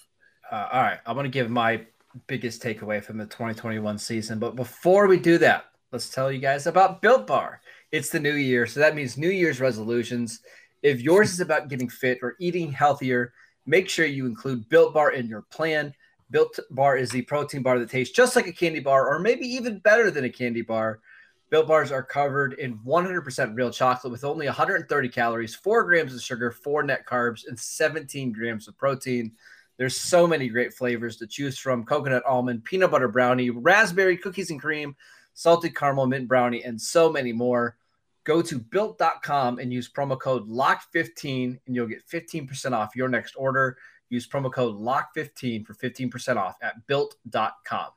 Uh, 0.50 0.68
all 0.72 0.82
right, 0.82 0.98
I'm 1.06 1.14
going 1.14 1.24
to 1.24 1.30
give 1.30 1.50
my 1.50 1.86
biggest 2.26 2.62
takeaway 2.62 3.02
from 3.02 3.16
the 3.18 3.26
2021 3.26 3.98
season, 3.98 4.38
but 4.38 4.56
before 4.56 5.06
we 5.06 5.18
do 5.18 5.38
that, 5.38 5.66
let's 5.92 6.10
tell 6.10 6.30
you 6.30 6.38
guys 6.38 6.66
about 6.66 7.00
Built 7.00 7.26
Bar. 7.26 7.60
It's 7.92 8.10
the 8.10 8.20
new 8.20 8.34
year, 8.34 8.66
so 8.66 8.80
that 8.80 8.94
means 8.94 9.16
New 9.16 9.30
Year's 9.30 9.60
resolutions. 9.60 10.40
If 10.82 11.00
yours 11.00 11.32
is 11.32 11.40
about 11.40 11.68
getting 11.68 11.88
fit 11.88 12.18
or 12.22 12.34
eating 12.38 12.70
healthier, 12.70 13.32
make 13.64 13.88
sure 13.88 14.04
you 14.04 14.26
include 14.26 14.68
Built 14.68 14.94
Bar 14.94 15.12
in 15.12 15.26
your 15.26 15.42
plan. 15.42 15.94
Built 16.30 16.58
Bar 16.70 16.96
is 16.96 17.10
the 17.10 17.22
protein 17.22 17.62
bar 17.62 17.78
that 17.78 17.90
tastes 17.90 18.14
just 18.14 18.34
like 18.34 18.46
a 18.46 18.52
candy 18.52 18.80
bar, 18.80 19.08
or 19.08 19.18
maybe 19.18 19.46
even 19.46 19.78
better 19.78 20.10
than 20.10 20.24
a 20.24 20.30
candy 20.30 20.62
bar. 20.62 21.00
Built 21.48 21.68
bars 21.68 21.92
are 21.92 22.02
covered 22.02 22.54
in 22.54 22.78
100% 22.78 23.56
real 23.56 23.70
chocolate 23.70 24.10
with 24.10 24.24
only 24.24 24.46
130 24.46 25.08
calories, 25.08 25.54
4 25.54 25.84
grams 25.84 26.12
of 26.12 26.20
sugar, 26.20 26.50
4 26.50 26.82
net 26.82 27.06
carbs, 27.06 27.46
and 27.46 27.58
17 27.58 28.32
grams 28.32 28.66
of 28.66 28.76
protein. 28.76 29.32
There's 29.76 29.96
so 29.96 30.26
many 30.26 30.48
great 30.48 30.74
flavors 30.74 31.16
to 31.18 31.26
choose 31.26 31.58
from 31.58 31.84
coconut 31.84 32.24
almond, 32.26 32.64
peanut 32.64 32.90
butter 32.90 33.08
brownie, 33.08 33.50
raspberry 33.50 34.16
cookies 34.16 34.50
and 34.50 34.60
cream, 34.60 34.96
salted 35.34 35.76
caramel 35.76 36.06
mint 36.06 36.26
brownie, 36.26 36.64
and 36.64 36.80
so 36.80 37.12
many 37.12 37.32
more. 37.32 37.76
Go 38.24 38.42
to 38.42 38.58
built.com 38.58 39.60
and 39.60 39.72
use 39.72 39.88
promo 39.88 40.18
code 40.18 40.48
LOCKED15 40.48 41.60
and 41.66 41.76
you'll 41.76 41.86
get 41.86 42.08
15% 42.08 42.72
off 42.72 42.96
your 42.96 43.08
next 43.08 43.34
order. 43.36 43.76
Use 44.08 44.28
promo 44.28 44.52
code 44.52 44.76
LOCKED15 44.76 45.66
for 45.66 45.74
15% 45.74 46.36
off 46.36 46.56
at 46.62 46.86
built.com. 46.86 47.88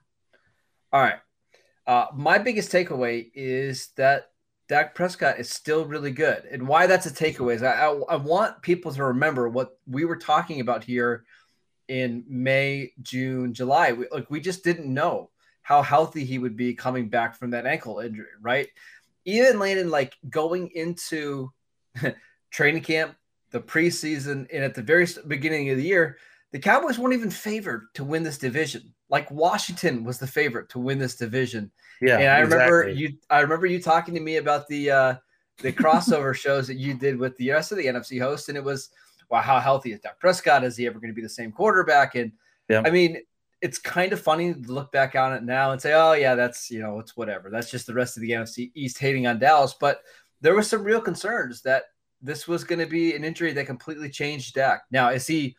All 0.91 1.01
right. 1.01 1.19
Uh, 1.85 2.07
my 2.13 2.37
biggest 2.37 2.71
takeaway 2.71 3.29
is 3.33 3.89
that 3.97 4.31
Dak 4.67 4.93
Prescott 4.93 5.39
is 5.39 5.49
still 5.49 5.85
really 5.85 6.11
good. 6.11 6.45
And 6.45 6.67
why 6.67 6.85
that's 6.85 7.07
a 7.07 7.11
takeaway 7.11 7.55
is 7.55 7.63
I, 7.63 7.87
I, 7.87 7.99
I 8.09 8.15
want 8.15 8.61
people 8.61 8.93
to 8.93 9.03
remember 9.03 9.49
what 9.49 9.77
we 9.87 10.05
were 10.05 10.15
talking 10.15 10.61
about 10.61 10.83
here 10.83 11.25
in 11.87 12.23
May, 12.27 12.93
June, 13.01 13.53
July. 13.53 13.93
We, 13.93 14.07
like 14.11 14.29
we 14.29 14.39
just 14.39 14.63
didn't 14.63 14.93
know 14.93 15.31
how 15.63 15.81
healthy 15.81 16.23
he 16.23 16.37
would 16.37 16.55
be 16.55 16.73
coming 16.75 17.09
back 17.09 17.35
from 17.35 17.51
that 17.51 17.65
ankle 17.65 17.99
injury, 17.99 18.27
right? 18.39 18.67
Even 19.25 19.59
Landon, 19.59 19.89
like 19.89 20.15
going 20.29 20.69
into 20.75 21.51
training 22.51 22.83
camp, 22.83 23.15
the 23.51 23.59
preseason 23.59 24.47
and 24.53 24.63
at 24.63 24.75
the 24.75 24.81
very 24.81 25.07
beginning 25.27 25.69
of 25.69 25.77
the 25.77 25.83
year, 25.83 26.17
the 26.51 26.59
Cowboys 26.59 26.97
weren't 26.97 27.13
even 27.13 27.29
favored 27.29 27.87
to 27.93 28.03
win 28.03 28.23
this 28.23 28.37
division. 28.37 28.93
Like 29.09 29.29
Washington 29.31 30.03
was 30.03 30.17
the 30.19 30.27
favorite 30.27 30.69
to 30.69 30.79
win 30.79 30.99
this 30.99 31.15
division. 31.15 31.71
Yeah, 32.01 32.17
and 32.17 32.29
I 32.29 32.41
exactly. 32.41 32.55
remember 32.55 32.89
you. 32.89 33.17
I 33.29 33.39
remember 33.41 33.65
you 33.65 33.81
talking 33.81 34.13
to 34.13 34.19
me 34.19 34.37
about 34.37 34.67
the 34.67 34.91
uh, 34.91 35.15
the 35.61 35.71
crossover 35.71 36.35
shows 36.35 36.67
that 36.67 36.77
you 36.77 36.93
did 36.93 37.17
with 37.17 37.35
the 37.37 37.51
rest 37.51 37.71
of 37.71 37.77
the 37.77 37.85
NFC 37.85 38.19
hosts, 38.19 38.49
and 38.49 38.57
it 38.57 38.63
was, 38.63 38.89
wow, 39.29 39.41
how 39.41 39.59
healthy 39.59 39.91
is 39.91 39.99
Dak 39.99 40.19
Prescott? 40.19 40.63
Is 40.63 40.77
he 40.77 40.87
ever 40.87 40.99
going 40.99 41.11
to 41.11 41.15
be 41.15 41.21
the 41.21 41.29
same 41.29 41.51
quarterback? 41.51 42.15
And 42.15 42.31
yeah. 42.69 42.83
I 42.85 42.91
mean, 42.91 43.17
it's 43.61 43.77
kind 43.77 44.13
of 44.13 44.21
funny 44.21 44.53
to 44.53 44.71
look 44.71 44.91
back 44.91 45.15
on 45.15 45.33
it 45.33 45.43
now 45.43 45.71
and 45.71 45.81
say, 45.81 45.93
oh 45.93 46.13
yeah, 46.13 46.35
that's 46.35 46.71
you 46.71 46.79
know, 46.79 46.99
it's 46.99 47.17
whatever. 47.17 47.49
That's 47.49 47.71
just 47.71 47.87
the 47.87 47.93
rest 47.93 48.15
of 48.15 48.21
the 48.21 48.31
NFC 48.31 48.71
East 48.75 48.99
hating 48.99 49.27
on 49.27 49.39
Dallas. 49.39 49.75
But 49.79 50.01
there 50.41 50.55
was 50.55 50.69
some 50.69 50.83
real 50.83 51.01
concerns 51.01 51.61
that 51.63 51.83
this 52.21 52.47
was 52.47 52.63
going 52.63 52.79
to 52.79 52.85
be 52.85 53.15
an 53.15 53.23
injury 53.23 53.53
that 53.53 53.65
completely 53.65 54.09
changed 54.09 54.55
Dak. 54.55 54.81
Now, 54.91 55.09
is 55.09 55.27
he 55.27 55.55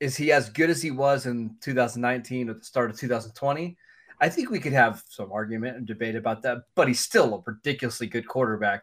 is 0.00 0.16
he 0.16 0.32
as 0.32 0.50
good 0.50 0.68
as 0.68 0.82
he 0.82 0.90
was 0.90 1.26
in 1.26 1.56
2019 1.60 2.48
at 2.48 2.58
the 2.58 2.64
start 2.64 2.90
of 2.90 2.98
2020? 2.98 3.76
I 4.20 4.28
think 4.28 4.50
we 4.50 4.58
could 4.58 4.72
have 4.72 5.02
some 5.08 5.32
argument 5.32 5.76
and 5.76 5.86
debate 5.86 6.16
about 6.16 6.42
that, 6.42 6.58
but 6.74 6.88
he's 6.88 7.00
still 7.00 7.34
a 7.34 7.42
ridiculously 7.50 8.08
good 8.08 8.26
quarterback. 8.26 8.82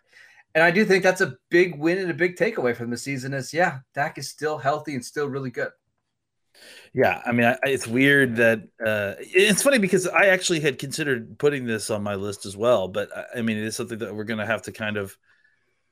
And 0.56 0.64
I 0.64 0.72
do 0.72 0.86
think 0.86 1.04
that's 1.04 1.22
a 1.22 1.36
big 1.50 1.78
win 1.78 1.98
and 1.98 2.10
a 2.10 2.14
big 2.14 2.36
takeaway 2.36 2.76
from 2.76 2.90
the 2.90 2.98
season 2.98 3.34
is 3.34 3.54
yeah, 3.54 3.80
Dak 3.94 4.18
is 4.18 4.30
still 4.30 4.58
healthy 4.58 4.96
and 4.96 5.04
still 5.04 5.28
really 5.28 5.52
good. 5.52 5.72
Yeah, 6.94 7.22
I 7.26 7.32
mean, 7.32 7.46
I, 7.46 7.58
it's 7.64 7.88
weird 7.88 8.38
that 8.38 8.64
uh, 8.84 9.14
it's 9.20 9.62
funny 9.62 9.78
because 9.78 10.08
I 10.08 10.28
actually 10.28 10.60
had 10.60 10.80
considered 10.80 11.38
putting 11.38 11.66
this 11.66 11.90
on 11.90 12.02
my 12.02 12.16
list 12.16 12.46
as 12.46 12.58
well, 12.58 12.88
but 12.88 13.10
I 13.36 13.42
mean, 13.42 13.58
it 13.58 13.64
is 13.64 13.76
something 13.76 14.00
that 14.00 14.16
we're 14.16 14.24
going 14.24 14.40
to 14.40 14.46
have 14.46 14.64
to 14.64 14.72
kind 14.72 14.98
of 14.98 15.18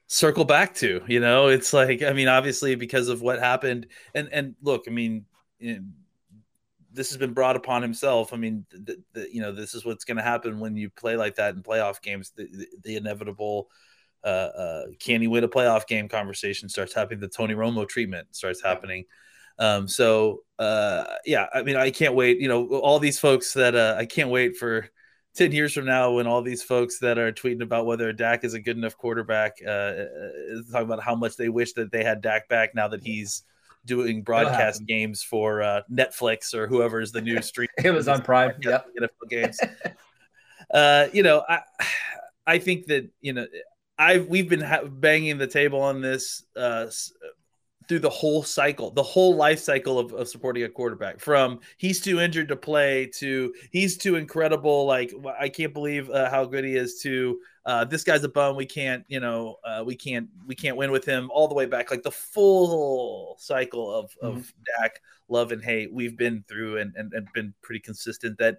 circle 0.07 0.45
back 0.45 0.73
to 0.75 1.03
you 1.07 1.19
know? 1.19 1.47
It's 1.47 1.73
like 1.73 2.01
i 2.01 2.13
mean 2.13 2.27
obviously 2.27 2.75
because 2.75 3.09
of 3.09 3.21
what 3.21 3.39
happened 3.39 3.87
and 4.15 4.29
and 4.31 4.55
look 4.61 4.85
i 4.87 4.91
mean 4.91 5.25
this 6.97 7.09
has 7.09 7.17
been 7.17 7.33
brought 7.33 7.55
upon 7.55 7.81
himself. 7.81 8.33
I 8.33 8.37
mean 8.37 8.65
the, 8.71 9.01
the, 9.13 9.27
you 9.31 9.41
know 9.41 9.53
this 9.53 9.73
is 9.73 9.85
what's 9.85 10.03
going 10.03 10.17
to 10.17 10.23
happen 10.23 10.59
when 10.59 10.75
you 10.75 10.89
play 10.89 11.15
like 11.15 11.35
that 11.35 11.55
in 11.55 11.63
playoff 11.63 12.01
games. 12.01 12.31
The, 12.35 12.47
the, 12.51 12.67
the 12.83 12.95
inevitable 12.97 13.69
uh, 14.23 14.27
uh, 14.27 14.83
can 14.99 15.21
he 15.21 15.27
win 15.27 15.43
a 15.43 15.47
playoff 15.47 15.87
game? 15.87 16.09
conversation 16.09 16.67
starts 16.67 16.93
happening. 16.93 17.19
The 17.19 17.27
tony 17.27 17.53
romo 17.53 17.87
treatment 17.87 18.35
starts 18.35 18.61
happening. 18.61 19.05
Um, 19.59 19.87
so 19.87 20.41
uh, 20.59 21.05
yeah 21.25 21.47
i 21.53 21.63
mean 21.63 21.75
i 21.75 21.89
can't 21.89 22.13
wait 22.13 22.39
you 22.39 22.47
know 22.47 22.67
all 22.67 22.99
these 22.99 23.19
folks 23.19 23.53
that 23.53 23.75
uh, 23.75 23.95
i 23.97 24.05
can't 24.05 24.29
wait 24.29 24.55
for 24.55 24.87
10 25.37 25.51
years 25.51 25.73
from 25.73 25.85
now 25.85 26.11
when 26.11 26.27
all 26.27 26.41
these 26.41 26.63
folks 26.63 26.99
that 26.99 27.17
are 27.17 27.31
tweeting 27.31 27.61
about 27.61 27.85
whether 27.85 28.11
Dak 28.11 28.43
is 28.43 28.53
a 28.53 28.59
good 28.59 28.77
enough 28.77 28.97
quarterback 28.97 29.57
uh, 29.65 29.69
uh 29.69 30.05
talking 30.71 30.87
about 30.87 31.03
how 31.03 31.15
much 31.15 31.37
they 31.37 31.49
wish 31.49 31.73
that 31.73 31.91
they 31.91 32.03
had 32.03 32.21
Dak 32.21 32.49
back 32.49 32.73
now 32.73 32.87
that 32.87 33.03
he's 33.03 33.43
doing 33.85 34.21
broadcast 34.21 34.85
games 34.85 35.23
for 35.23 35.63
uh, 35.63 35.81
Netflix 35.91 36.53
or 36.53 36.67
whoever 36.67 37.01
is 37.01 37.11
the 37.11 37.21
new 37.21 37.41
stream. 37.41 37.69
it 37.83 37.91
was 37.91 38.07
on 38.07 38.21
Prime. 38.21 38.51
Yep. 38.61 38.87
NFL 38.99 39.29
games. 39.29 39.59
uh, 40.73 41.07
you 41.13 41.23
know, 41.23 41.43
I 41.47 41.61
I 42.45 42.59
think 42.59 42.87
that 42.87 43.09
you 43.21 43.33
know 43.33 43.47
I've 43.97 44.27
we've 44.27 44.49
been 44.49 44.61
ha- 44.61 44.85
banging 44.85 45.37
the 45.37 45.47
table 45.47 45.81
on 45.81 46.01
this 46.01 46.43
uh, 46.55 46.87
through 47.87 47.99
the 47.99 48.09
whole 48.09 48.43
cycle, 48.43 48.91
the 48.91 49.03
whole 49.03 49.35
life 49.35 49.59
cycle 49.59 49.97
of, 49.97 50.13
of, 50.13 50.27
supporting 50.27 50.63
a 50.63 50.69
quarterback 50.69 51.19
from 51.19 51.59
he's 51.77 52.01
too 52.01 52.19
injured 52.19 52.49
to 52.49 52.55
play 52.55 53.05
to 53.15 53.53
he's 53.71 53.97
too 53.97 54.15
incredible. 54.15 54.85
Like, 54.85 55.13
I 55.39 55.49
can't 55.49 55.73
believe 55.73 56.09
uh, 56.09 56.29
how 56.29 56.45
good 56.45 56.65
he 56.65 56.75
is 56.75 56.99
to 57.01 57.39
uh, 57.67 57.83
this 57.83 58.05
guy's 58.05 58.23
a 58.23 58.29
bum. 58.29 58.55
We 58.55 58.65
can't, 58.65 59.03
you 59.09 59.19
know, 59.19 59.57
uh, 59.65 59.83
we 59.85 59.93
can't, 59.93 60.29
we 60.45 60.55
can't 60.55 60.77
win 60.77 60.89
with 60.89 61.03
him 61.03 61.29
all 61.31 61.49
the 61.49 61.53
way 61.53 61.65
back. 61.65 61.91
Like 61.91 62.01
the 62.01 62.11
full 62.11 63.35
cycle 63.39 63.93
of, 63.93 64.11
mm-hmm. 64.23 64.37
of 64.37 64.53
Dak 64.79 65.01
love 65.27 65.51
and 65.51 65.61
hate 65.61 65.91
we've 65.91 66.17
been 66.17 66.45
through 66.47 66.77
and, 66.77 66.93
and, 66.95 67.11
and 67.13 67.27
been 67.33 67.53
pretty 67.61 67.81
consistent 67.81 68.37
that 68.37 68.57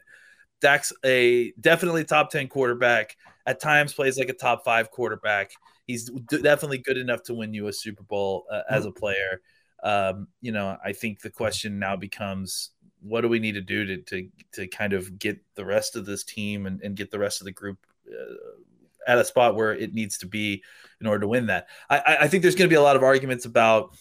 Dak's 0.61 0.93
a 1.05 1.53
definitely 1.59 2.05
top 2.05 2.31
10 2.31 2.49
quarterback 2.49 3.17
at 3.47 3.61
times 3.61 3.95
plays 3.95 4.19
like 4.19 4.29
a 4.29 4.35
top 4.35 4.63
five 4.63 4.91
quarterback 4.91 5.53
he's 5.89 6.09
definitely 6.29 6.79
good 6.79 6.99
enough 6.99 7.25
to 7.25 7.35
win 7.35 7.53
you 7.53 7.67
a 7.67 7.73
Super 7.73 8.05
Bowl 8.05 8.47
uh, 8.53 8.63
as 8.71 8.87
a 8.87 8.93
player. 8.93 9.41
Um, 9.83 10.29
you 10.41 10.53
know, 10.53 10.77
I 10.85 10.93
think 10.93 11.21
the 11.21 11.31
question 11.31 11.81
now 11.81 11.97
becomes 11.97 12.71
what 13.01 13.23
do 13.23 13.29
we 13.29 13.39
need 13.39 13.53
to 13.53 13.61
do 13.61 13.85
to 13.87 13.97
to, 14.03 14.29
to 14.53 14.67
kind 14.69 14.93
of 14.93 15.19
get 15.19 15.41
the 15.57 15.65
rest 15.65 15.97
of 15.97 16.05
this 16.05 16.23
team 16.23 16.67
and, 16.67 16.81
and 16.83 16.95
get 16.95 17.11
the 17.11 17.19
rest 17.19 17.41
of 17.41 17.47
the 17.47 17.53
group 17.53 17.79
uh, 18.09 19.11
at 19.11 19.19
a 19.19 19.25
spot 19.25 19.57
where 19.57 19.73
it 19.73 19.95
needs 19.95 20.19
to 20.19 20.27
be 20.27 20.63
in 21.01 21.07
order 21.07 21.21
to 21.21 21.29
win 21.29 21.47
that. 21.47 21.69
I, 21.89 22.19
I 22.23 22.29
think 22.29 22.43
there's 22.43 22.55
going 22.55 22.69
to 22.69 22.73
be 22.73 22.77
a 22.77 22.83
lot 22.83 22.97
of 22.97 23.03
arguments 23.03 23.47
about, 23.47 23.97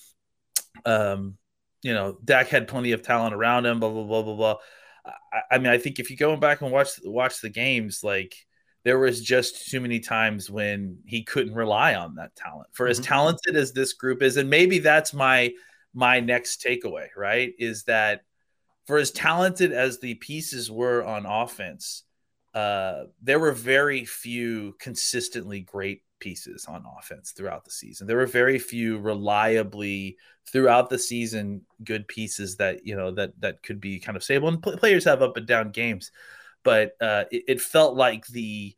um, 0.86 1.38
you 1.82 1.94
know, 1.94 2.18
Dak 2.26 2.48
had 2.48 2.68
plenty 2.68 2.92
of 2.92 3.04
talent 3.04 3.34
around 3.34 3.66
him, 3.66 3.80
blah 3.80 3.90
blah 3.90 4.04
blah 4.04 4.24
blah 4.24 4.36
blah. 4.36 4.56
I, 5.32 5.56
I 5.56 5.58
mean, 5.60 5.72
I 5.72 5.78
think 5.78 6.00
if 6.00 6.10
you 6.10 6.18
go 6.18 6.36
back 6.36 6.62
and 6.62 6.72
watch 6.72 7.00
watch 7.04 7.40
the 7.40 7.50
games, 7.50 8.04
like 8.04 8.47
there 8.84 9.00
was 9.00 9.22
just 9.22 9.70
too 9.70 9.82
many 9.82 10.00
times 10.00 10.50
when 10.50 11.00
he 11.06 11.24
couldn't 11.24 11.56
rely 11.56 11.96
on 11.96 12.16
that 12.16 12.36
talent. 12.36 12.70
For 12.72 12.88
as 12.88 13.00
mm-hmm. 13.00 13.08
talented 13.08 13.56
as 13.56 13.74
this 13.74 13.94
group 13.94 14.22
is, 14.22 14.38
and 14.38 14.50
maybe 14.50 14.80
that's 14.80 15.14
my 15.14 15.54
my 15.94 16.20
next 16.20 16.62
takeaway, 16.62 17.08
right? 17.16 17.54
Is 17.58 17.84
that 17.84 18.22
for 18.86 18.98
as 18.98 19.12
talented 19.12 19.74
as 19.74 20.00
the 20.00 20.16
pieces 20.16 20.72
were 20.72 21.04
on 21.04 21.26
offense, 21.26 22.04
uh, 22.54 23.06
there 23.22 23.40
were 23.40 23.52
very 23.52 24.06
few 24.06 24.76
consistently 24.80 25.60
great 25.60 26.02
pieces 26.20 26.66
on 26.66 26.84
offense 26.98 27.32
throughout 27.32 27.66
the 27.66 27.72
season. 27.72 28.08
There 28.08 28.18
were 28.18 28.26
very 28.26 28.58
few 28.58 28.98
reliably 28.98 30.18
throughout 30.48 30.90
the 30.90 30.98
season 30.98 31.62
good 31.84 32.08
pieces 32.08 32.56
that 32.58 32.86
you 32.86 32.96
know 32.96 33.12
that 33.12 33.40
that 33.42 33.62
could 33.64 33.82
be 33.82 34.00
kind 34.00 34.16
of 34.16 34.24
stable. 34.24 34.48
And 34.48 34.62
players 34.62 35.04
have 35.06 35.22
up 35.22 35.38
and 35.38 35.46
down 35.46 35.72
games, 35.72 36.12
but 36.68 36.98
uh, 37.00 37.24
it, 37.32 37.44
it, 37.48 37.62
felt 37.62 37.96
like 37.96 38.28
the 38.28 38.76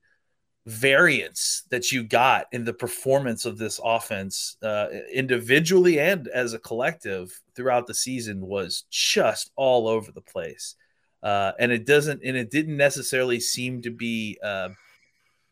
variance 0.67 1.63
that 1.71 1.91
you 1.91 2.03
got 2.03 2.45
in 2.51 2.63
the 2.63 2.71
performance 2.71 3.45
of 3.45 3.57
this 3.57 3.81
offense 3.83 4.57
uh, 4.61 4.89
individually 5.11 5.99
and 5.99 6.27
as 6.27 6.53
a 6.53 6.59
collective 6.59 7.41
throughout 7.55 7.87
the 7.87 7.93
season 7.95 8.41
was 8.41 8.83
just 8.91 9.49
all 9.55 9.87
over 9.87 10.11
the 10.11 10.21
place. 10.21 10.75
Uh, 11.23 11.53
and 11.57 11.71
it 11.71 11.87
doesn't 11.87 12.21
and 12.23 12.37
it 12.37 12.51
didn't 12.51 12.77
necessarily 12.77 13.39
seem 13.39 13.81
to 13.81 13.89
be 13.89 14.37
uh, 14.43 14.69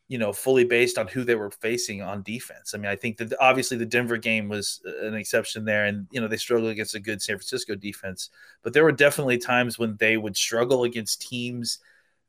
you 0.08 0.20
know 0.20 0.32
fully 0.32 0.64
based 0.64 1.00
on 1.00 1.08
who 1.08 1.24
they 1.24 1.34
were 1.34 1.50
facing 1.50 2.04
on 2.04 2.22
defense. 2.22 2.76
I 2.76 2.78
mean 2.78 2.92
i 2.92 2.96
think 2.96 3.18
that 3.18 3.34
obviously 3.42 3.78
the 3.78 3.86
denver 3.86 4.18
game 4.18 4.48
was 4.48 4.80
an 5.02 5.16
exception 5.16 5.66
there 5.66 5.86
and 5.86 6.06
you 6.12 6.22
know 6.22 6.28
they 6.28 6.38
struggled 6.38 6.70
against 6.70 6.94
a 6.94 7.00
good 7.00 7.20
san 7.20 7.38
francisco 7.38 7.74
defense 7.74 8.30
but 8.62 8.74
there 8.74 8.84
were 8.84 8.92
definitely 8.92 9.40
times 9.40 9.80
when 9.80 9.98
they 9.98 10.16
would 10.16 10.38
struggle 10.38 10.84
against 10.84 11.28
teams 11.28 11.80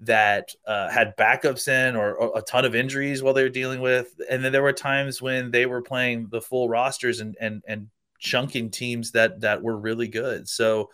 that 0.01 0.55
uh, 0.67 0.89
had 0.89 1.17
backups 1.17 1.67
in 1.67 1.97
or, 1.97 2.15
or, 2.15 2.39
a 2.39 2.43
ton 2.43 2.65
of 2.65 2.75
injuries 2.75 3.23
while 3.23 3.35
they 3.35 3.43
were 3.43 3.49
dealing 3.49 3.81
with. 3.81 4.21
And 4.31 4.45
then 4.45 4.53
there 4.53 4.63
were 4.63 4.73
times 4.73 5.21
when 5.21 5.51
they 5.51 5.67
were 5.67 5.83
playing 5.83 6.29
the 6.31 6.41
full 6.41 6.69
rosters 6.69 7.21
and 7.21 7.37
and 7.41 7.63
and 7.67 7.89
chunking 8.21 8.71
teams 8.71 9.13
that 9.13 9.41
that 9.41 9.63
were 9.63 9.77
really 9.77 10.09
good. 10.09 10.49
So 10.49 10.91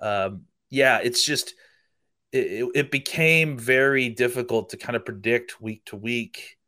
um, 0.00 0.42
yeah, 0.68 0.98
it's 1.02 1.24
just 1.24 1.54
it, 2.32 2.68
it 2.74 2.90
became 2.90 3.58
very 3.58 4.10
difficult 4.10 4.70
to 4.70 4.76
kind 4.76 4.96
of 4.96 5.04
predict 5.04 5.60
week 5.60 5.84
to 5.86 5.96
week, 5.96 6.58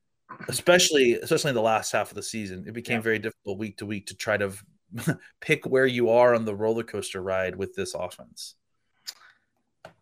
especially 0.49 1.15
especially 1.15 1.51
in 1.51 1.55
the 1.55 1.63
last 1.63 1.93
half 1.93 2.11
of 2.11 2.15
the 2.15 2.23
season. 2.23 2.65
It 2.67 2.73
became 2.73 2.99
yeah. 2.99 3.03
very 3.03 3.19
difficult 3.19 3.59
week 3.59 3.77
to 3.79 3.87
week 3.87 4.07
to 4.07 4.15
try 4.15 4.39
to 4.39 4.53
pick 5.43 5.67
where 5.67 5.87
you 5.87 6.09
are 6.09 6.35
on 6.35 6.47
the 6.47 6.55
roller 6.55 6.85
coaster 6.85 7.23
ride 7.23 7.57
with 7.57 7.75
this 7.75 7.93
offense 7.93 8.55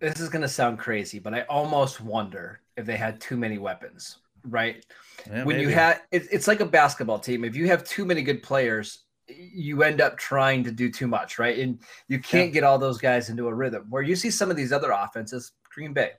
this 0.02 0.18
is 0.18 0.28
going 0.28 0.42
to 0.42 0.48
sound 0.48 0.80
crazy, 0.80 1.20
but 1.20 1.32
I 1.32 1.42
almost 1.42 2.00
wonder 2.00 2.60
if 2.76 2.84
they 2.84 2.96
had 2.96 3.20
too 3.20 3.36
many 3.36 3.58
weapons, 3.58 4.18
right? 4.48 4.84
Yeah, 5.28 5.44
when 5.44 5.56
maybe. 5.56 5.68
you 5.70 5.74
had, 5.74 6.00
it, 6.10 6.24
it's 6.32 6.48
like 6.48 6.58
a 6.58 6.66
basketball 6.66 7.20
team. 7.20 7.44
If 7.44 7.54
you 7.54 7.68
have 7.68 7.84
too 7.84 8.04
many 8.04 8.22
good 8.22 8.42
players, 8.42 9.04
you 9.28 9.84
end 9.84 10.00
up 10.00 10.18
trying 10.18 10.64
to 10.64 10.72
do 10.72 10.90
too 10.90 11.06
much, 11.06 11.38
right? 11.38 11.56
And 11.56 11.78
you 12.08 12.18
can't 12.18 12.48
yeah. 12.48 12.54
get 12.54 12.64
all 12.64 12.78
those 12.78 12.98
guys 12.98 13.30
into 13.30 13.46
a 13.46 13.54
rhythm. 13.54 13.86
Where 13.90 14.02
you 14.02 14.16
see 14.16 14.28
some 14.28 14.50
of 14.50 14.56
these 14.56 14.72
other 14.72 14.90
offenses, 14.90 15.52
Green 15.72 15.92
Bay, 15.92 16.10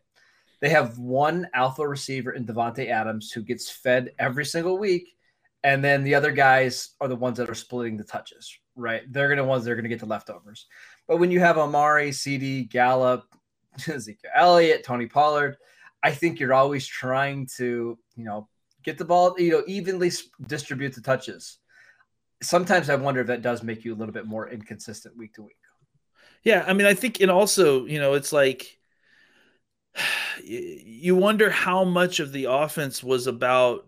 they 0.61 0.69
have 0.69 0.97
one 0.97 1.49
alpha 1.53 1.85
receiver 1.85 2.31
in 2.31 2.45
Davante 2.45 2.89
Adams 2.89 3.33
who 3.33 3.41
gets 3.41 3.69
fed 3.69 4.13
every 4.17 4.45
single 4.45 4.77
week, 4.77 5.09
and 5.65 5.83
then 5.83 6.05
the 6.05 6.15
other 6.15 6.31
guys 6.31 6.91
are 7.01 7.09
the 7.09 7.17
ones 7.17 7.37
that 7.37 7.49
are 7.49 7.55
splitting 7.55 7.97
the 7.97 8.05
touches, 8.05 8.57
right? 8.77 9.01
They're 9.11 9.27
gonna 9.27 9.43
ones 9.43 9.65
that 9.65 9.71
are 9.71 9.75
gonna 9.75 9.89
get 9.89 9.99
the 9.99 10.05
leftovers. 10.05 10.67
But 11.05 11.17
when 11.17 11.31
you 11.31 11.41
have 11.41 11.57
Amari, 11.57 12.11
CeeDee, 12.11 12.69
Gallup, 12.69 13.25
Ezekiel 13.87 14.31
Elliott, 14.35 14.83
Tony 14.83 15.07
Pollard. 15.07 15.57
I 16.01 16.11
think 16.11 16.39
you're 16.39 16.53
always 16.53 16.85
trying 16.85 17.47
to, 17.57 17.97
you 18.15 18.23
know, 18.23 18.47
get 18.83 18.97
the 18.97 19.05
ball, 19.05 19.35
you 19.39 19.51
know, 19.51 19.63
evenly 19.67 20.11
distribute 20.47 20.93
the 20.93 21.01
touches. 21.01 21.57
Sometimes 22.41 22.89
I 22.89 22.95
wonder 22.95 23.21
if 23.21 23.27
that 23.27 23.41
does 23.41 23.63
make 23.63 23.85
you 23.85 23.93
a 23.93 23.95
little 23.95 24.13
bit 24.13 24.25
more 24.25 24.49
inconsistent 24.49 25.15
week 25.15 25.33
to 25.35 25.43
week. 25.43 25.55
Yeah, 26.43 26.65
I 26.67 26.73
mean, 26.73 26.85
I 26.85 26.93
think, 26.93 27.21
and 27.21 27.31
also, 27.31 27.85
you 27.85 27.99
know, 27.99 28.15
it's 28.15 28.33
like 28.33 28.77
you 30.43 31.15
wonder 31.15 31.49
how 31.49 31.83
much 31.83 32.19
of 32.19 32.31
the 32.31 32.45
offense 32.45 33.03
was 33.03 33.27
about 33.27 33.87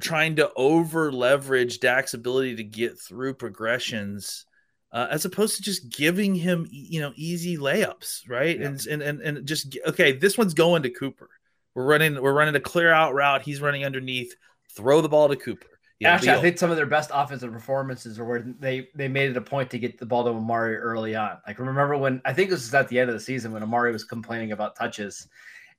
trying 0.00 0.36
to 0.36 0.50
over 0.54 1.12
leverage 1.12 1.80
Dak's 1.80 2.14
ability 2.14 2.56
to 2.56 2.64
get 2.64 3.00
through 3.00 3.34
progressions 3.34 4.46
uh, 4.92 5.08
as 5.10 5.24
opposed 5.24 5.56
to 5.56 5.62
just 5.62 5.88
giving 5.88 6.34
him 6.34 6.66
you 6.70 7.00
know 7.00 7.12
easy 7.16 7.56
layups, 7.56 8.28
right? 8.28 8.58
Yeah. 8.58 8.66
And, 8.66 8.86
and 8.86 9.02
and 9.02 9.20
and 9.20 9.46
just 9.46 9.76
okay, 9.86 10.12
this 10.12 10.36
one's 10.36 10.54
going 10.54 10.82
to 10.82 10.90
Cooper. 10.90 11.30
We're 11.74 11.86
running 11.86 12.20
we're 12.20 12.34
running 12.34 12.54
a 12.54 12.60
clear 12.60 12.92
out 12.92 13.14
route. 13.14 13.42
He's 13.42 13.60
running 13.60 13.84
underneath. 13.84 14.34
Throw 14.74 15.00
the 15.00 15.08
ball 15.08 15.28
to 15.28 15.36
Cooper. 15.36 15.66
Yeah, 16.02 16.14
Actually, 16.14 16.30
I 16.30 16.40
think 16.40 16.58
some 16.58 16.70
of 16.70 16.76
their 16.76 16.86
best 16.86 17.10
offensive 17.14 17.52
performances 17.52 18.18
are 18.18 18.24
where 18.24 18.40
they 18.58 18.88
they 18.94 19.06
made 19.06 19.30
it 19.30 19.36
a 19.36 19.40
point 19.40 19.70
to 19.70 19.78
get 19.78 19.98
the 19.98 20.06
ball 20.06 20.24
to 20.24 20.30
Amari 20.30 20.76
early 20.76 21.14
on. 21.14 21.38
Like 21.46 21.58
remember 21.60 21.96
when 21.96 22.20
I 22.24 22.32
think 22.32 22.50
this 22.50 22.60
was 22.60 22.74
at 22.74 22.88
the 22.88 22.98
end 22.98 23.08
of 23.08 23.14
the 23.14 23.20
season 23.20 23.52
when 23.52 23.62
Amari 23.62 23.92
was 23.92 24.02
complaining 24.02 24.50
about 24.50 24.74
touches, 24.74 25.28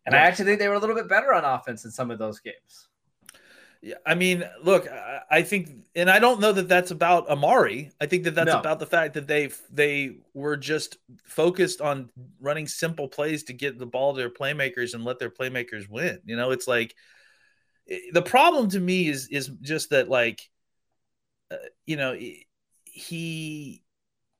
and 0.05 0.13
yeah. 0.13 0.24
I 0.24 0.25
actually 0.25 0.46
think 0.46 0.60
they 0.60 0.70
were 0.70 0.75
a 0.75 0.79
little 0.79 0.96
bit 0.96 1.10
better 1.10 1.34
on 1.34 1.43
offense 1.43 1.84
in 1.84 1.91
some 1.91 2.10
of 2.10 2.20
those 2.20 2.39
games. 2.39 2.88
Yeah, 3.83 3.95
I 4.05 4.15
mean, 4.15 4.45
look, 4.63 4.87
I 5.29 5.41
think, 5.41 5.67
and 5.93 6.09
I 6.09 6.17
don't 6.17 6.39
know 6.39 6.53
that 6.53 6.69
that's 6.69 6.91
about 6.91 7.27
Amari. 7.27 7.91
I 7.99 8.05
think 8.05 8.23
that 8.23 8.33
that's 8.33 8.47
no. 8.47 8.57
about 8.57 8.79
the 8.79 8.85
fact 8.85 9.13
that 9.15 9.27
they 9.27 9.49
they 9.69 10.19
were 10.33 10.55
just 10.55 10.95
focused 11.25 11.81
on 11.81 12.09
running 12.39 12.65
simple 12.65 13.09
plays 13.09 13.43
to 13.43 13.53
get 13.53 13.77
the 13.77 13.85
ball 13.85 14.13
to 14.13 14.17
their 14.17 14.29
playmakers 14.29 14.93
and 14.93 15.03
let 15.03 15.19
their 15.19 15.29
playmakers 15.29 15.89
win. 15.89 16.21
You 16.23 16.37
know, 16.37 16.51
it's 16.51 16.65
like 16.65 16.95
the 18.13 18.21
problem 18.21 18.69
to 18.69 18.79
me 18.79 19.09
is 19.09 19.27
is 19.27 19.49
just 19.61 19.89
that 19.89 20.07
like, 20.07 20.49
uh, 21.51 21.57
you 21.85 21.97
know, 21.97 22.17
he 22.85 23.83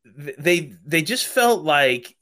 they 0.06 0.74
they 0.86 1.02
just 1.02 1.28
felt 1.28 1.64
like 1.64 2.16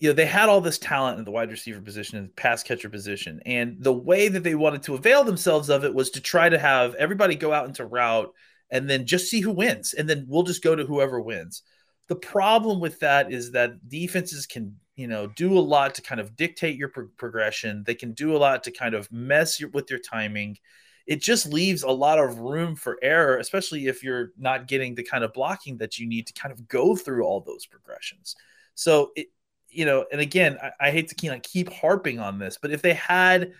you 0.00 0.08
know, 0.08 0.14
they 0.14 0.26
had 0.26 0.48
all 0.48 0.60
this 0.60 0.78
talent 0.78 1.18
in 1.18 1.24
the 1.24 1.30
wide 1.30 1.50
receiver 1.50 1.80
position 1.80 2.18
and 2.18 2.34
pass 2.34 2.62
catcher 2.62 2.88
position. 2.88 3.40
And 3.46 3.76
the 3.80 3.92
way 3.92 4.28
that 4.28 4.42
they 4.42 4.54
wanted 4.54 4.82
to 4.84 4.94
avail 4.94 5.24
themselves 5.24 5.70
of 5.70 5.84
it 5.84 5.94
was 5.94 6.10
to 6.10 6.20
try 6.20 6.48
to 6.48 6.58
have 6.58 6.94
everybody 6.96 7.36
go 7.36 7.52
out 7.52 7.66
into 7.66 7.86
route 7.86 8.32
and 8.70 8.90
then 8.90 9.06
just 9.06 9.30
see 9.30 9.40
who 9.40 9.52
wins. 9.52 9.94
And 9.94 10.08
then 10.08 10.26
we'll 10.28 10.42
just 10.42 10.62
go 10.62 10.74
to 10.74 10.84
whoever 10.84 11.20
wins. 11.20 11.62
The 12.08 12.16
problem 12.16 12.80
with 12.80 13.00
that 13.00 13.32
is 13.32 13.52
that 13.52 13.88
defenses 13.88 14.46
can, 14.46 14.76
you 14.96 15.06
know, 15.06 15.26
do 15.26 15.56
a 15.56 15.60
lot 15.60 15.94
to 15.94 16.02
kind 16.02 16.20
of 16.20 16.36
dictate 16.36 16.76
your 16.76 16.88
pro- 16.88 17.08
progression. 17.16 17.84
They 17.86 17.94
can 17.94 18.12
do 18.12 18.36
a 18.36 18.38
lot 18.38 18.64
to 18.64 18.72
kind 18.72 18.94
of 18.94 19.10
mess 19.12 19.60
your, 19.60 19.70
with 19.70 19.88
your 19.90 20.00
timing. 20.00 20.58
It 21.06 21.22
just 21.22 21.46
leaves 21.46 21.82
a 21.82 21.90
lot 21.90 22.18
of 22.18 22.40
room 22.40 22.76
for 22.76 22.98
error, 23.00 23.38
especially 23.38 23.86
if 23.86 24.02
you're 24.02 24.32
not 24.36 24.66
getting 24.66 24.94
the 24.94 25.02
kind 25.02 25.22
of 25.22 25.32
blocking 25.32 25.78
that 25.78 25.98
you 25.98 26.06
need 26.06 26.26
to 26.26 26.32
kind 26.32 26.52
of 26.52 26.66
go 26.66 26.96
through 26.96 27.24
all 27.24 27.40
those 27.40 27.64
progressions. 27.64 28.34
So 28.74 29.12
it, 29.14 29.28
you 29.74 29.84
know, 29.84 30.06
and 30.10 30.20
again, 30.20 30.58
I, 30.62 30.88
I 30.88 30.90
hate 30.90 31.08
to 31.08 31.14
keep, 31.14 31.42
keep 31.42 31.72
harping 31.72 32.20
on 32.20 32.38
this, 32.38 32.58
but 32.60 32.70
if 32.70 32.82
they 32.82 32.94
had 32.94 33.52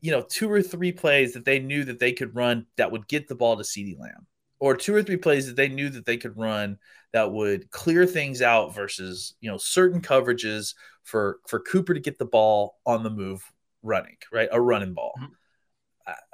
you 0.00 0.10
know, 0.10 0.22
two 0.22 0.50
or 0.50 0.62
three 0.62 0.92
plays 0.92 1.34
that 1.34 1.44
they 1.44 1.58
knew 1.58 1.84
that 1.84 1.98
they 1.98 2.12
could 2.12 2.34
run 2.34 2.66
that 2.76 2.90
would 2.90 3.06
get 3.08 3.28
the 3.28 3.34
ball 3.34 3.56
to 3.56 3.62
CeeDee 3.62 3.98
Lamb, 3.98 4.26
or 4.58 4.76
two 4.76 4.94
or 4.94 5.02
three 5.02 5.16
plays 5.16 5.46
that 5.46 5.56
they 5.56 5.68
knew 5.68 5.88
that 5.90 6.06
they 6.06 6.16
could 6.16 6.36
run 6.36 6.78
that 7.12 7.32
would 7.32 7.70
clear 7.70 8.06
things 8.06 8.40
out 8.42 8.74
versus, 8.74 9.34
you 9.40 9.50
know, 9.50 9.58
certain 9.58 10.00
coverages 10.00 10.74
for 11.02 11.38
for 11.46 11.60
Cooper 11.60 11.94
to 11.94 12.00
get 12.00 12.18
the 12.18 12.24
ball 12.24 12.78
on 12.86 13.02
the 13.02 13.10
move 13.10 13.42
running, 13.82 14.16
right? 14.32 14.48
A 14.52 14.60
running 14.60 14.94
ball. 14.94 15.14
Mm-hmm. 15.18 15.32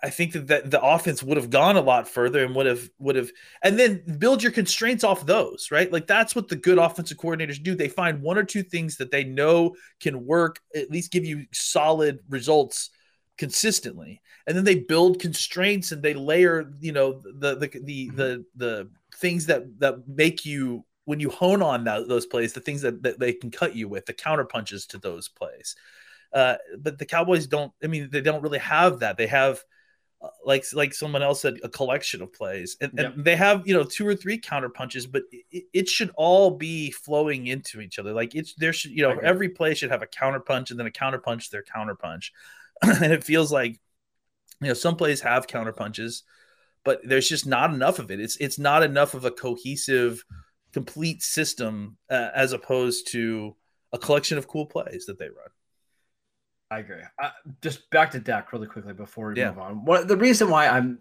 I 0.02 0.10
think 0.10 0.32
that, 0.32 0.46
that 0.48 0.70
the 0.70 0.82
offense 0.82 1.22
would 1.22 1.36
have 1.36 1.50
gone 1.50 1.76
a 1.76 1.80
lot 1.80 2.08
further 2.08 2.44
and 2.44 2.54
would 2.54 2.66
have 2.66 2.88
would 2.98 3.16
have 3.16 3.30
and 3.62 3.78
then 3.78 4.02
build 4.18 4.42
your 4.42 4.52
constraints 4.52 5.04
off 5.04 5.26
those, 5.26 5.68
right? 5.70 5.90
Like 5.90 6.06
that's 6.06 6.34
what 6.34 6.48
the 6.48 6.56
good 6.56 6.78
offensive 6.78 7.18
coordinators 7.18 7.62
do. 7.62 7.74
They 7.74 7.88
find 7.88 8.22
one 8.22 8.38
or 8.38 8.44
two 8.44 8.62
things 8.62 8.96
that 8.96 9.10
they 9.10 9.24
know 9.24 9.74
can 10.00 10.26
work, 10.26 10.60
at 10.74 10.90
least 10.90 11.12
give 11.12 11.24
you 11.24 11.46
solid 11.52 12.20
results 12.28 12.90
consistently. 13.38 14.20
And 14.46 14.56
then 14.56 14.64
they 14.64 14.76
build 14.76 15.20
constraints 15.20 15.92
and 15.92 16.02
they 16.02 16.14
layer, 16.14 16.72
you 16.80 16.92
know, 16.92 17.22
the 17.24 17.56
the 17.56 17.80
the 17.82 18.08
mm-hmm. 18.08 18.16
the, 18.16 18.44
the 18.56 18.90
things 19.16 19.46
that 19.46 19.80
that 19.80 20.06
make 20.06 20.44
you 20.44 20.84
when 21.06 21.20
you 21.20 21.30
hone 21.30 21.62
on 21.62 21.84
that, 21.84 22.08
those 22.08 22.26
plays, 22.26 22.52
the 22.52 22.60
things 22.60 22.82
that, 22.82 23.02
that 23.02 23.18
they 23.18 23.32
can 23.32 23.50
cut 23.50 23.76
you 23.76 23.88
with, 23.88 24.04
the 24.06 24.12
counter 24.12 24.44
punches 24.44 24.86
to 24.86 24.98
those 24.98 25.28
plays. 25.28 25.76
Uh, 26.32 26.56
but 26.78 26.98
the 26.98 27.06
Cowboys 27.06 27.46
don't. 27.46 27.72
I 27.82 27.86
mean, 27.86 28.08
they 28.10 28.20
don't 28.20 28.42
really 28.42 28.58
have 28.58 29.00
that. 29.00 29.16
They 29.16 29.26
have 29.26 29.62
uh, 30.22 30.28
like 30.44 30.64
like 30.72 30.94
someone 30.94 31.22
else 31.22 31.42
said, 31.42 31.58
a 31.62 31.68
collection 31.68 32.22
of 32.22 32.32
plays, 32.32 32.76
and, 32.80 32.92
yep. 32.96 33.14
they 33.16 33.36
have 33.36 33.66
you 33.66 33.74
know 33.74 33.84
two 33.84 34.06
or 34.06 34.14
three 34.14 34.38
counter 34.38 34.70
punches, 34.70 35.06
but 35.06 35.22
it, 35.30 35.64
it, 35.72 35.88
should 35.88 36.10
all 36.16 36.50
be 36.50 36.90
flowing 36.90 37.46
into 37.46 37.80
each 37.80 37.98
other. 37.98 38.12
Like 38.12 38.34
it's 38.34 38.54
there 38.54 38.72
should 38.72 38.92
you 38.92 39.02
know 39.02 39.18
every 39.22 39.50
play 39.50 39.74
should 39.74 39.90
have 39.90 40.02
a 40.02 40.06
counter 40.06 40.40
punch 40.40 40.70
and 40.70 40.80
then 40.80 40.86
a 40.86 40.90
counter 40.90 41.18
punch, 41.18 41.50
their 41.50 41.62
counter 41.62 41.94
punch, 41.94 42.32
and 42.82 43.12
it 43.12 43.24
feels 43.24 43.52
like 43.52 43.78
you 44.62 44.68
know 44.68 44.74
some 44.74 44.96
plays 44.96 45.20
have 45.20 45.46
counter 45.46 45.72
punches, 45.72 46.22
but 46.82 47.00
there's 47.04 47.28
just 47.28 47.46
not 47.46 47.74
enough 47.74 47.98
of 47.98 48.10
it. 48.10 48.18
It's 48.18 48.36
it's 48.38 48.58
not 48.58 48.82
enough 48.82 49.12
of 49.12 49.26
a 49.26 49.30
cohesive, 49.30 50.24
complete 50.72 51.22
system 51.22 51.98
uh, 52.08 52.30
as 52.34 52.52
opposed 52.52 53.12
to 53.12 53.54
a 53.92 53.98
collection 53.98 54.38
of 54.38 54.48
cool 54.48 54.64
plays 54.64 55.04
that 55.06 55.18
they 55.18 55.26
run. 55.26 55.50
I 56.76 56.80
agree. 56.80 57.02
Uh, 57.22 57.30
just 57.62 57.88
back 57.90 58.10
to 58.10 58.18
Dak 58.18 58.52
really 58.52 58.66
quickly 58.66 58.92
before 58.92 59.28
we 59.28 59.40
yeah. 59.40 59.48
move 59.48 59.60
on. 59.60 59.84
What 59.86 60.08
the 60.08 60.16
reason 60.16 60.50
why 60.50 60.68
I'm 60.68 60.98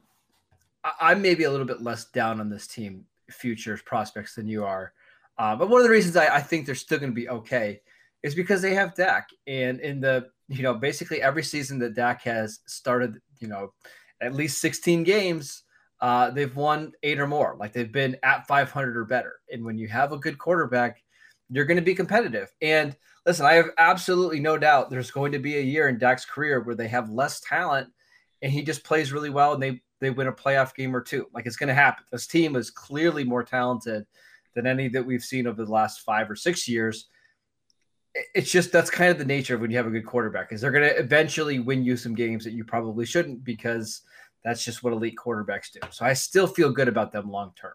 I'm 1.01 1.21
maybe 1.21 1.43
a 1.43 1.51
little 1.51 1.65
bit 1.65 1.81
less 1.81 2.05
down 2.05 2.39
on 2.39 2.49
this 2.49 2.65
team 2.65 3.03
futures 3.29 3.81
prospects 3.81 4.35
than 4.35 4.47
you 4.47 4.63
are, 4.63 4.93
uh, 5.37 5.53
but 5.55 5.67
one 5.67 5.81
of 5.81 5.83
the 5.83 5.91
reasons 5.91 6.15
I, 6.15 6.37
I 6.37 6.39
think 6.39 6.65
they're 6.65 6.75
still 6.75 6.97
going 6.97 7.11
to 7.11 7.15
be 7.15 7.27
okay 7.27 7.81
is 8.23 8.33
because 8.33 8.61
they 8.61 8.73
have 8.73 8.95
Dak, 8.95 9.27
and 9.47 9.81
in 9.81 9.99
the 9.99 10.29
you 10.47 10.63
know 10.63 10.75
basically 10.75 11.21
every 11.21 11.43
season 11.43 11.77
that 11.79 11.93
Dak 11.93 12.21
has 12.21 12.59
started, 12.67 13.19
you 13.39 13.49
know, 13.49 13.73
at 14.21 14.33
least 14.33 14.61
16 14.61 15.03
games, 15.03 15.63
uh, 15.99 16.29
they've 16.29 16.55
won 16.55 16.93
eight 17.03 17.19
or 17.19 17.27
more. 17.27 17.57
Like 17.59 17.73
they've 17.73 17.91
been 17.91 18.15
at 18.23 18.47
500 18.47 18.95
or 18.95 19.03
better. 19.03 19.41
And 19.51 19.65
when 19.65 19.77
you 19.77 19.89
have 19.89 20.13
a 20.13 20.17
good 20.17 20.37
quarterback, 20.37 21.03
you're 21.49 21.65
going 21.65 21.77
to 21.77 21.83
be 21.83 21.95
competitive. 21.95 22.49
And 22.61 22.95
listen, 23.25 23.45
I 23.45 23.53
have 23.53 23.71
absolutely 23.77 24.39
no 24.39 24.57
doubt 24.57 24.89
there's 24.89 25.11
going 25.11 25.31
to 25.31 25.39
be 25.39 25.57
a 25.57 25.61
year 25.61 25.87
in 25.87 25.97
Dak's 25.97 26.25
career 26.25 26.61
where 26.61 26.75
they 26.75 26.87
have 26.87 27.09
less 27.09 27.39
talent 27.41 27.89
and 28.41 28.51
he 28.51 28.63
just 28.63 28.83
plays 28.83 29.11
really 29.11 29.29
well 29.29 29.53
and 29.53 29.63
they 29.63 29.81
they 30.01 30.09
win 30.09 30.27
a 30.27 30.31
playoff 30.31 30.75
game 30.75 30.95
or 30.95 31.01
two. 31.01 31.27
Like 31.33 31.45
it's 31.45 31.55
going 31.55 31.69
to 31.69 31.73
happen. 31.73 32.03
This 32.11 32.27
team 32.27 32.55
is 32.55 32.69
clearly 32.69 33.23
more 33.23 33.43
talented 33.43 34.05
than 34.53 34.67
any 34.67 34.87
that 34.89 35.05
we've 35.05 35.23
seen 35.23 35.47
over 35.47 35.63
the 35.63 35.71
last 35.71 36.01
five 36.01 36.29
or 36.29 36.35
six 36.35 36.67
years. 36.67 37.07
It's 38.33 38.51
just 38.51 38.71
that's 38.71 38.89
kind 38.89 39.11
of 39.11 39.17
the 39.17 39.25
nature 39.25 39.55
of 39.55 39.61
when 39.61 39.71
you 39.71 39.77
have 39.77 39.87
a 39.87 39.91
good 39.91 40.05
quarterback 40.05 40.51
is 40.51 40.61
they're 40.61 40.71
going 40.71 40.87
to 40.87 40.97
eventually 40.97 41.59
win 41.59 41.83
you 41.83 41.97
some 41.97 42.13
games 42.13 42.43
that 42.43 42.53
you 42.53 42.63
probably 42.63 43.05
shouldn't 43.05 43.43
because 43.43 44.01
that's 44.43 44.63
just 44.63 44.83
what 44.83 44.93
elite 44.93 45.17
quarterbacks 45.17 45.71
do. 45.71 45.79
So 45.89 46.05
I 46.05 46.13
still 46.13 46.47
feel 46.47 46.71
good 46.71 46.87
about 46.87 47.11
them 47.11 47.31
long 47.31 47.51
term. 47.55 47.73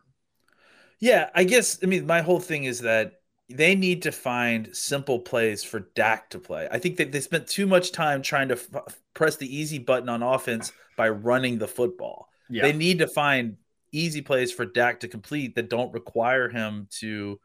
Yeah, 1.01 1.31
I 1.35 1.45
guess 1.45 1.79
I 1.83 1.87
mean 1.87 2.07
my 2.07 2.21
whole 2.21 2.41
thing 2.41 2.65
is 2.65 2.81
that 2.81 3.20
they 3.51 3.75
need 3.75 4.03
to 4.03 4.13
find 4.13 4.75
simple 4.75 5.19
plays 5.19 5.65
for 5.65 5.81
Dak 5.95 6.31
to 6.31 6.39
play. 6.39 6.69
I 6.71 6.79
think 6.79 6.97
that 6.99 7.13
they 7.13 7.21
spent 7.21 7.49
too 7.49 7.67
much 7.67 7.93
time 7.93 8.23
trying 8.23 8.49
to 8.49 8.55
f- 8.55 8.99
press 9.15 9.37
the 9.37 9.55
easy 9.55 9.79
button 9.79 10.09
on 10.09 10.23
offense 10.23 10.73
by 10.97 11.09
running 11.09 11.59
the 11.59 11.69
football. 11.69 12.29
Yeah. 12.49 12.63
They 12.63 12.73
need 12.73 12.99
to 13.01 13.09
find 13.09 13.57
easy 13.93 14.23
plays 14.23 14.53
for 14.53 14.65
Dak 14.65 15.01
to 15.01 15.09
complete 15.09 15.57
that 15.57 15.69
don't 15.69 15.93
require 15.93 16.49
him 16.49 16.87
to, 17.01 17.41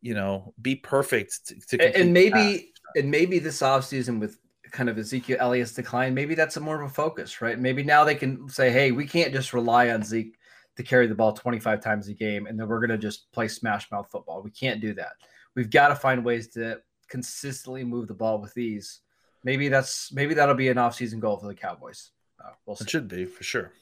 you 0.00 0.14
know, 0.14 0.54
be 0.60 0.76
perfect. 0.76 1.46
To, 1.46 1.78
to 1.78 1.96
and 1.96 2.12
maybe 2.12 2.72
and 2.96 3.10
maybe 3.10 3.38
this 3.38 3.60
offseason 3.60 4.20
with 4.20 4.38
kind 4.70 4.90
of 4.90 4.98
Ezekiel 4.98 5.38
Elliott's 5.40 5.72
decline, 5.72 6.12
maybe 6.14 6.34
that's 6.34 6.58
a 6.58 6.60
more 6.60 6.82
of 6.82 6.90
a 6.90 6.92
focus, 6.92 7.40
right? 7.40 7.58
Maybe 7.58 7.82
now 7.82 8.04
they 8.04 8.14
can 8.14 8.48
say, 8.48 8.70
hey, 8.70 8.92
we 8.92 9.06
can't 9.06 9.32
just 9.32 9.54
rely 9.54 9.90
on 9.90 10.02
Zeke 10.02 10.36
to 10.76 10.82
carry 10.82 11.06
the 11.06 11.14
ball 11.14 11.32
25 11.32 11.82
times 11.82 12.08
a 12.08 12.14
game 12.14 12.46
and 12.46 12.58
then 12.58 12.68
we're 12.68 12.78
going 12.78 12.90
to 12.90 12.98
just 12.98 13.32
play 13.32 13.48
smash 13.48 13.90
mouth 13.90 14.08
football. 14.12 14.42
We 14.42 14.50
can't 14.50 14.80
do 14.80 14.94
that 14.94 15.12
we've 15.54 15.70
got 15.70 15.88
to 15.88 15.96
find 15.96 16.24
ways 16.24 16.48
to 16.48 16.80
consistently 17.08 17.84
move 17.84 18.08
the 18.08 18.14
ball 18.14 18.40
with 18.40 18.54
these. 18.54 19.00
Maybe 19.44 19.68
that's 19.68 20.12
maybe 20.12 20.34
that'll 20.34 20.54
be 20.54 20.68
an 20.68 20.76
offseason 20.76 21.20
goal 21.20 21.36
for 21.36 21.46
the 21.46 21.54
Cowboys. 21.54 22.10
Uh, 22.42 22.50
we'll 22.66 22.76
see. 22.76 22.84
It 22.84 22.90
should 22.90 23.08
be 23.08 23.24
for 23.24 23.44
sure. 23.44 23.72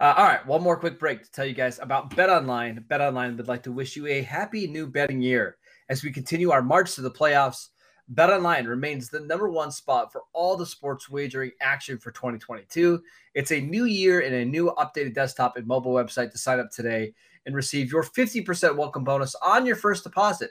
Uh, 0.00 0.14
all 0.16 0.24
right, 0.24 0.44
one 0.46 0.62
more 0.62 0.76
quick 0.76 0.98
break 0.98 1.22
to 1.22 1.30
tell 1.30 1.46
you 1.46 1.54
guys 1.54 1.78
about 1.78 2.14
Bet 2.14 2.28
Online. 2.28 2.84
Bet 2.88 3.00
Online 3.00 3.36
would 3.36 3.48
like 3.48 3.62
to 3.62 3.72
wish 3.72 3.96
you 3.96 4.06
a 4.06 4.22
happy 4.22 4.66
new 4.66 4.86
betting 4.86 5.22
year 5.22 5.56
as 5.88 6.02
we 6.02 6.10
continue 6.10 6.50
our 6.50 6.62
march 6.62 6.94
to 6.94 7.00
the 7.00 7.10
playoffs. 7.10 7.68
Bet 8.08 8.30
Online 8.30 8.66
remains 8.66 9.08
the 9.08 9.20
number 9.20 9.48
one 9.48 9.70
spot 9.70 10.12
for 10.12 10.22
all 10.32 10.56
the 10.56 10.66
sports 10.66 11.08
wagering 11.08 11.50
action 11.60 11.98
for 11.98 12.10
2022. 12.10 13.02
It's 13.34 13.52
a 13.52 13.60
new 13.60 13.84
year 13.84 14.20
and 14.20 14.34
a 14.34 14.44
new 14.44 14.72
updated 14.78 15.14
desktop 15.14 15.56
and 15.56 15.66
mobile 15.66 15.92
website 15.92 16.32
to 16.32 16.38
sign 16.38 16.58
up 16.60 16.70
today 16.70 17.12
and 17.46 17.54
receive 17.54 17.92
your 17.92 18.02
50% 18.02 18.76
welcome 18.76 19.04
bonus 19.04 19.34
on 19.36 19.66
your 19.66 19.76
first 19.76 20.04
deposit. 20.04 20.50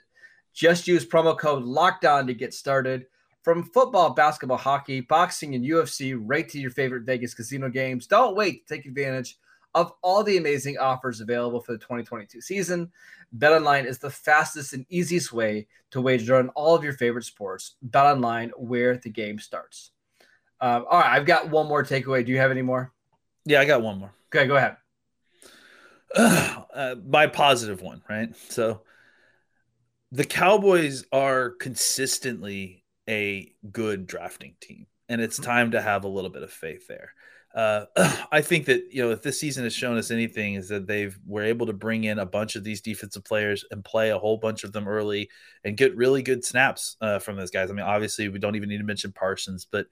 Just 0.57 0.87
use 0.87 1.05
promo 1.05 1.37
code 1.37 1.63
LOCKEDON 1.63 2.25
to 2.25 2.33
get 2.33 2.51
started. 2.51 3.05
From 3.43 3.63
football, 3.63 4.09
basketball, 4.09 4.57
hockey, 4.57 5.01
boxing, 5.01 5.53
and 5.53 5.63
UFC, 5.63 6.17
right 6.19 6.49
to 6.49 6.57
your 6.57 6.71
favorite 6.71 7.03
Vegas 7.03 7.35
casino 7.35 7.69
games. 7.69 8.07
Don't 8.07 8.35
wait 8.35 8.65
to 8.67 8.73
take 8.73 8.87
advantage 8.87 9.37
of 9.75 9.93
all 10.01 10.23
the 10.23 10.37
amazing 10.37 10.79
offers 10.79 11.21
available 11.21 11.61
for 11.61 11.73
the 11.73 11.77
2022 11.77 12.41
season. 12.41 12.91
BetOnline 13.37 13.85
is 13.85 13.99
the 13.99 14.09
fastest 14.09 14.73
and 14.73 14.83
easiest 14.89 15.31
way 15.31 15.67
to 15.91 16.01
wager 16.01 16.37
on 16.37 16.49
all 16.49 16.73
of 16.73 16.83
your 16.83 16.93
favorite 16.93 17.25
sports. 17.25 17.75
BetOnline, 17.87 18.49
where 18.57 18.97
the 18.97 19.11
game 19.11 19.37
starts. 19.37 19.91
Um, 20.59 20.85
all 20.89 20.99
right, 20.99 21.15
I've 21.15 21.27
got 21.27 21.51
one 21.51 21.67
more 21.67 21.83
takeaway. 21.83 22.25
Do 22.25 22.31
you 22.31 22.39
have 22.39 22.49
any 22.49 22.63
more? 22.63 22.91
Yeah, 23.45 23.61
I 23.61 23.65
got 23.65 23.83
one 23.83 23.99
more. 23.99 24.11
Okay, 24.33 24.47
go 24.47 24.55
ahead. 24.55 24.77
Uh, 26.77 26.93
my 27.07 27.25
positive 27.25 27.81
one, 27.81 28.03
right? 28.07 28.35
So 28.49 28.81
the 30.11 30.25
Cowboys 30.25 31.05
are 31.11 31.51
consistently 31.51 32.83
a 33.09 33.51
good 33.71 34.07
drafting 34.07 34.55
team, 34.59 34.87
and 35.09 35.21
it's 35.21 35.39
mm-hmm. 35.39 35.49
time 35.49 35.71
to 35.71 35.81
have 35.81 36.03
a 36.03 36.09
little 36.09 36.29
bit 36.29 36.43
of 36.43 36.51
faith 36.51 36.87
there. 36.87 37.13
Uh, 37.53 37.85
I 38.31 38.41
think 38.41 38.65
that 38.65 38.91
you 38.91 39.03
know 39.03 39.11
if 39.11 39.21
this 39.21 39.39
season 39.39 39.63
has 39.63 39.73
shown 39.73 39.97
us 39.97 40.11
anything 40.11 40.55
is 40.55 40.69
that 40.69 40.87
they've 40.87 41.17
were 41.25 41.43
able 41.43 41.65
to 41.67 41.73
bring 41.73 42.03
in 42.03 42.19
a 42.19 42.25
bunch 42.25 42.55
of 42.55 42.63
these 42.63 42.81
defensive 42.81 43.23
players 43.23 43.65
and 43.71 43.83
play 43.83 44.11
a 44.11 44.19
whole 44.19 44.37
bunch 44.37 44.63
of 44.63 44.71
them 44.71 44.87
early 44.87 45.29
and 45.63 45.77
get 45.77 45.95
really 45.95 46.21
good 46.21 46.43
snaps 46.43 46.97
uh, 47.01 47.19
from 47.19 47.35
those 47.35 47.51
guys. 47.51 47.69
I 47.69 47.73
mean, 47.73 47.85
obviously 47.85 48.29
we 48.29 48.39
don't 48.39 48.55
even 48.55 48.69
need 48.69 48.77
to 48.77 48.83
mention 48.83 49.11
Parsons, 49.11 49.65
but 49.69 49.87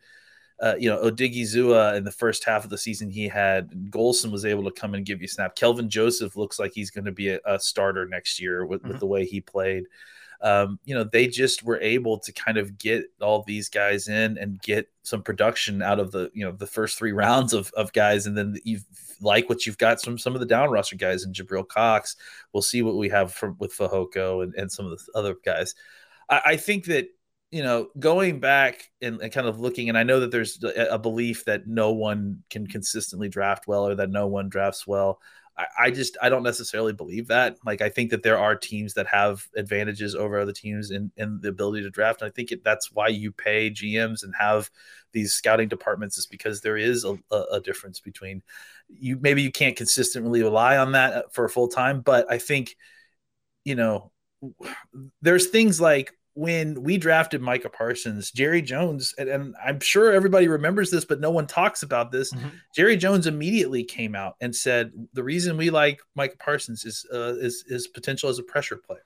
uh, 0.61 0.75
you 0.79 0.89
know, 0.89 1.01
Odighizuwa 1.01 1.95
in 1.97 2.03
the 2.03 2.11
first 2.11 2.45
half 2.45 2.63
of 2.63 2.69
the 2.69 2.77
season 2.77 3.09
he 3.09 3.27
had. 3.27 3.69
Golston 3.89 4.31
was 4.31 4.45
able 4.45 4.63
to 4.63 4.71
come 4.71 4.93
and 4.93 5.05
give 5.05 5.21
you 5.21 5.27
snap. 5.27 5.55
Kelvin 5.55 5.89
Joseph 5.89 6.37
looks 6.37 6.59
like 6.59 6.73
he's 6.73 6.91
going 6.91 7.05
to 7.05 7.11
be 7.11 7.29
a, 7.29 7.39
a, 7.45 7.59
starter 7.59 8.05
next 8.07 8.39
year 8.39 8.65
with, 8.65 8.81
mm-hmm. 8.81 8.91
with, 8.91 8.99
the 8.99 9.05
way 9.05 9.25
he 9.25 9.41
played. 9.41 9.85
Um, 10.41 10.79
you 10.85 10.95
know, 10.95 11.03
they 11.03 11.27
just 11.27 11.63
were 11.63 11.79
able 11.81 12.19
to 12.19 12.31
kind 12.31 12.57
of 12.57 12.77
get 12.77 13.05
all 13.21 13.43
these 13.43 13.67
guys 13.67 14.07
in 14.07 14.37
and 14.37 14.61
get 14.61 14.89
some 15.03 15.23
production 15.23 15.81
out 15.81 15.99
of 15.99 16.11
the, 16.11 16.29
you 16.33 16.45
know, 16.45 16.51
the 16.51 16.67
first 16.67 16.97
three 16.97 17.11
rounds 17.13 17.53
of, 17.53 17.71
of 17.75 17.91
guys. 17.93 18.25
And 18.25 18.37
then 18.37 18.57
you 18.63 18.79
like 19.21 19.49
what 19.49 19.65
you've 19.65 19.77
got 19.77 20.01
from 20.01 20.17
some 20.17 20.35
of 20.35 20.39
the 20.39 20.45
down 20.45 20.69
roster 20.69 20.95
guys 20.95 21.23
and 21.23 21.35
Jabril 21.35 21.67
Cox. 21.67 22.15
We'll 22.53 22.61
see 22.61 22.81
what 22.81 22.95
we 22.95 23.09
have 23.09 23.33
from 23.33 23.57
with 23.59 23.75
Fehoko 23.75 24.43
and, 24.43 24.53
and 24.55 24.71
some 24.71 24.85
of 24.85 24.91
the 24.91 25.19
other 25.19 25.35
guys. 25.43 25.75
I, 26.29 26.41
I 26.45 26.57
think 26.57 26.85
that 26.85 27.09
you 27.55 27.63
know, 27.63 27.87
going 27.97 28.41
back 28.41 28.89
and, 29.01 29.21
and, 29.21 29.31
kind 29.31 29.47
of 29.47 29.61
looking, 29.61 29.87
and 29.87 29.97
I 29.97 30.03
know 30.03 30.19
that 30.19 30.29
there's 30.29 30.61
a, 30.61 30.99
belief 30.99 31.45
that 31.45 31.65
no 31.65 31.93
one 31.93 32.43
can 32.49 32.67
consistently 32.67 33.29
draft 33.29 33.65
well 33.65 33.87
or 33.87 33.95
that 33.95 34.09
no 34.09 34.27
one 34.27 34.49
drafts 34.49 34.85
well. 34.85 35.21
I, 35.57 35.65
I, 35.79 35.91
just 35.91 36.17
I 36.21 36.27
don't 36.27 36.43
necessarily 36.43 36.91
believe 36.91 37.27
that. 37.27 37.55
Like 37.65 37.81
I 37.81 37.87
think 37.87 38.11
that 38.11 38.23
there 38.23 38.37
are 38.37 38.57
teams 38.57 38.95
that 38.95 39.07
have 39.07 39.47
advantages 39.55 40.15
over 40.15 40.37
other 40.37 40.51
teams 40.51 40.91
in, 40.91 41.13
in 41.15 41.39
the 41.39 41.47
ability 41.47 41.83
to 41.83 41.89
draft. 41.89 42.21
And 42.21 42.29
I 42.29 42.33
think 42.33 42.51
it, 42.51 42.61
that's 42.61 42.91
why 42.91 43.07
you 43.07 43.31
pay 43.31 43.69
GMs 43.69 44.23
and 44.23 44.33
have 44.37 44.69
these 45.13 45.31
scouting 45.31 45.69
departments 45.69 46.17
is 46.17 46.25
because 46.25 46.59
there 46.59 46.75
is 46.75 47.05
a, 47.05 47.17
a, 47.31 47.43
a 47.53 47.61
difference 47.61 48.01
between 48.01 48.43
you. 48.89 49.17
Maybe 49.21 49.43
you 49.43 49.51
can't 49.53 49.77
consistently 49.77 50.43
rely 50.43 50.75
on 50.75 50.91
that 50.91 51.13
uh, 51.13 51.23
for 51.31 51.45
a 51.45 51.49
full 51.49 51.69
time, 51.69 52.01
but 52.01 52.29
I 52.29 52.37
think 52.37 52.75
you 53.63 53.75
know 53.75 54.11
there's 55.21 55.47
things 55.47 55.79
like 55.79 56.11
when 56.35 56.83
we 56.83 56.97
drafted 56.97 57.41
Micah 57.41 57.69
Parsons, 57.69 58.29
Jerry 58.29 58.61
Jones, 58.61 59.15
and, 59.17 59.29
and, 59.29 59.55
I'm 59.65 59.79
sure 59.79 60.11
everybody 60.11 60.49
remembers 60.49 60.91
this, 60.91 61.05
but 61.05 61.21
no 61.21 61.31
one 61.31 61.47
talks 61.47 61.81
about 61.81 62.11
this. 62.11 62.31
Mm-hmm. 62.33 62.49
Jerry 62.75 62.97
Jones 62.97 63.25
immediately 63.25 63.85
came 63.85 64.15
out 64.15 64.35
and 64.41 64.53
said 64.53 64.91
the 65.13 65.23
reason 65.23 65.55
we 65.55 65.69
like 65.69 66.01
Micah 66.13 66.37
Parsons 66.37 66.83
is 66.83 67.05
uh, 67.11 67.35
is 67.37 67.63
his 67.67 67.87
potential 67.87 68.29
as 68.29 68.37
a 68.37 68.43
pressure 68.43 68.75
player, 68.75 68.99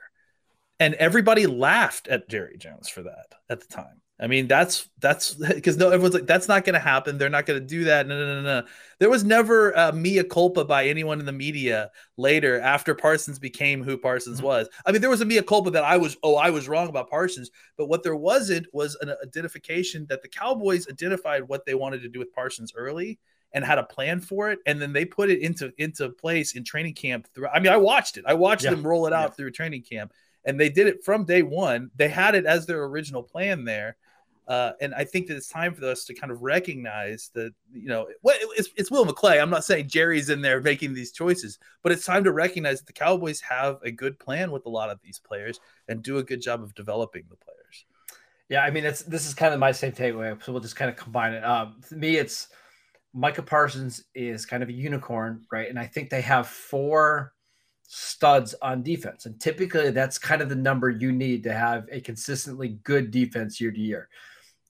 and 0.80 0.96
everybody 0.96 1.46
laughed 1.46 2.08
at 2.08 2.28
Jerry 2.28 2.58
Jones 2.58 2.90
for 2.90 3.04
that 3.04 3.36
at 3.48 3.62
the 3.62 3.68
time. 3.68 4.02
I 4.20 4.28
mean, 4.28 4.48
that's 4.48 4.90
that's 5.00 5.34
because 5.56 5.78
no, 5.78 5.90
everyone's 5.90 6.14
like, 6.14 6.26
that's 6.28 6.48
not 6.48 6.66
going 6.66 6.74
to 6.74 6.80
happen. 6.80 7.18
They're 7.18 7.30
not 7.30 7.46
going 7.46 7.60
to 7.60 7.66
do 7.66 7.86
that. 7.86 8.06
No, 8.06 8.20
no, 8.20 8.42
no, 8.42 8.42
no. 8.42 8.68
There 9.00 9.10
was 9.10 9.24
never 9.24 9.72
a 9.72 9.94
mea 9.94 10.24
culpa 10.24 10.66
by 10.66 10.88
anyone 10.88 11.20
in 11.20 11.26
the 11.26 11.32
media 11.32 11.90
later 12.18 12.60
after 12.60 12.94
Parsons 12.94 13.40
became 13.40 13.82
who 13.82 13.98
Parsons 13.98 14.38
mm-hmm. 14.38 14.48
was. 14.48 14.70
I 14.86 14.92
mean, 14.92 15.00
there 15.02 15.10
was 15.10 15.22
a 15.22 15.26
mea 15.26 15.42
culpa 15.42 15.72
that 15.72 15.86
I 15.86 15.96
was, 15.98 16.18
oh, 16.22 16.36
I 16.36 16.50
was 16.50 16.68
wrong 16.68 16.90
about 16.90 17.10
Parsons. 17.10 17.50
But 17.78 17.88
what 17.88 18.04
there 18.04 18.16
wasn't 18.16 18.68
was 18.74 18.98
an 19.00 19.14
identification 19.24 20.06
that 20.10 20.22
the 20.22 20.28
Cowboys 20.28 20.90
identified 20.90 21.48
what 21.48 21.66
they 21.66 21.76
wanted 21.76 22.02
to 22.02 22.10
do 22.10 22.20
with 22.20 22.34
Parsons 22.34 22.74
early 22.76 23.20
and 23.54 23.64
had 23.64 23.80
a 23.80 23.84
plan 23.84 24.20
for 24.20 24.52
it, 24.52 24.60
and 24.68 24.80
then 24.82 24.94
they 24.94 25.06
put 25.06 25.30
it 25.30 25.40
into 25.40 25.72
into 25.78 26.10
place 26.10 26.56
in 26.56 26.64
training 26.64 26.94
camp. 26.94 27.28
Through, 27.34 27.48
I 27.48 27.60
mean, 27.60 27.72
I 27.72 27.78
watched 27.78 28.18
it. 28.18 28.26
I 28.28 28.34
watched 28.34 28.66
yeah. 28.66 28.72
them 28.72 28.86
roll 28.86 29.08
it 29.08 29.14
out 29.14 29.30
yeah. 29.30 29.34
through 29.36 29.52
training 29.52 29.84
camp, 29.84 30.14
and 30.46 30.60
they 30.60 30.70
did 30.70 30.88
it 30.88 31.04
from 31.04 31.26
day 31.26 31.42
one. 31.42 31.90
They 31.96 32.10
had 32.10 32.36
it 32.36 32.46
as 32.46 32.66
their 32.66 32.84
original 32.84 33.24
plan 33.24 33.64
there 33.64 33.96
uh, 34.50 34.72
and 34.82 34.96
I 34.96 35.04
think 35.04 35.28
that 35.28 35.38
it's 35.38 35.48
time 35.48 35.76
for 35.76 35.86
us 35.86 36.06
to 36.06 36.16
kind 36.16 36.32
of 36.32 36.42
recognize 36.42 37.30
that, 37.36 37.54
you 37.72 37.88
know, 37.88 38.08
it's, 38.24 38.70
it's 38.76 38.90
Will 38.90 39.06
McClay. 39.06 39.40
I'm 39.40 39.52
not 39.52 39.64
saying 39.64 39.90
Jerry's 39.90 40.30
in 40.30 40.42
there 40.42 40.60
making 40.60 40.96
these 40.96 41.12
choices, 41.12 41.60
but 41.84 41.92
it's 41.92 42.04
time 42.04 42.24
to 42.24 42.32
recognize 42.32 42.80
that 42.80 42.88
the 42.88 42.94
Cowboys 42.94 43.40
have 43.42 43.78
a 43.84 43.92
good 43.92 44.18
plan 44.18 44.50
with 44.50 44.66
a 44.66 44.70
lot 44.70 44.90
of 44.90 45.00
these 45.04 45.20
players 45.20 45.60
and 45.88 46.02
do 46.02 46.18
a 46.18 46.24
good 46.24 46.42
job 46.42 46.64
of 46.64 46.74
developing 46.74 47.26
the 47.30 47.36
players. 47.36 47.86
Yeah, 48.50 48.64
I 48.64 48.72
mean, 48.72 48.86
it's 48.86 49.04
this 49.04 49.28
is 49.28 49.36
kind 49.36 49.54
of 49.54 49.60
my 49.60 49.72
same 49.72 49.92
takeaway. 49.92 50.44
So 50.44 50.52
we'll 50.52 50.62
just 50.62 50.76
kind 50.76 50.90
of 50.90 50.98
combine 50.98 51.34
it. 51.34 51.46
Um, 51.46 51.80
to 51.90 51.96
me, 51.96 52.18
it's 52.18 52.48
Micah 53.14 53.44
Parsons 53.44 54.06
is 54.16 54.48
kind 54.48 54.64
of 54.64 54.70
a 54.70 54.74
unicorn, 54.74 55.46
right? 55.52 55.70
And 55.70 55.78
I 55.78 55.86
think 55.86 56.10
they 56.10 56.22
have 56.22 56.48
four 56.48 57.34
studs 57.84 58.56
on 58.64 58.82
defense. 58.82 59.28
And 59.28 59.40
typically 59.40 59.92
that's 59.92 60.18
kind 60.18 60.42
of 60.42 60.50
the 60.50 60.56
number 60.56 60.90
you 60.90 61.12
need 61.12 61.44
to 61.44 61.54
have 61.54 61.86
a 61.92 62.02
consistently 62.02 62.80
good 62.84 63.12
defense 63.12 63.62
year 63.62 63.72
to 63.72 63.80
year 63.80 64.10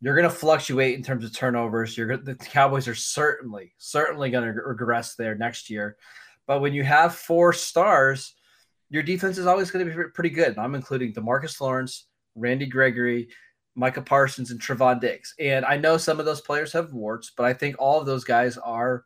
you're 0.02 0.16
going 0.16 0.30
to 0.30 0.36
fluctuate 0.36 0.96
in 0.96 1.04
terms 1.04 1.26
of 1.26 1.36
turnovers. 1.36 1.98
You're 1.98 2.18
the 2.18 2.36
Cowboys 2.36 2.88
are 2.88 2.96
certainly 2.96 3.74
certainly 3.78 4.30
going 4.30 4.46
to 4.46 4.62
regress 4.62 5.16
there 5.16 5.36
next 5.36 5.70
year. 5.70 5.98
But 6.48 6.62
when 6.62 6.74
you 6.74 6.84
have 6.84 7.16
four 7.16 7.54
stars, 7.54 8.34
your 8.90 9.04
defense 9.04 9.38
is 9.38 9.46
always 9.46 9.72
going 9.72 9.88
to 9.88 9.96
be 9.96 10.04
pretty 10.14 10.32
good. 10.32 10.58
I'm 10.58 10.76
including 10.76 11.14
Demarcus 11.14 11.60
Lawrence, 11.62 12.08
Randy 12.36 12.66
Gregory, 12.66 13.30
Micah 13.76 14.02
Parsons, 14.02 14.52
and 14.52 14.60
Trevon 14.60 15.00
Diggs. 15.00 15.34
And 15.40 15.66
I 15.66 15.78
know 15.78 15.98
some 15.98 16.20
of 16.20 16.26
those 16.26 16.42
players 16.42 16.74
have 16.74 16.94
warts, 16.94 17.32
but 17.36 17.46
I 17.46 17.54
think 17.54 17.76
all 17.78 18.00
of 18.00 18.06
those 18.06 18.24
guys 18.24 18.58
are 18.58 19.06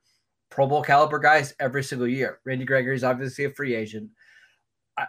Pro 0.49 0.67
Bowl 0.67 0.84
caliber 0.84 1.19
guys 1.19 1.53
every 1.60 1.84
single 1.84 2.08
year. 2.08 2.39
Randy 2.45 2.65
Gregory 2.65 2.95
is 2.95 3.03
obviously 3.03 3.45
a 3.45 3.51
free 3.51 3.75
agent. 3.75 4.12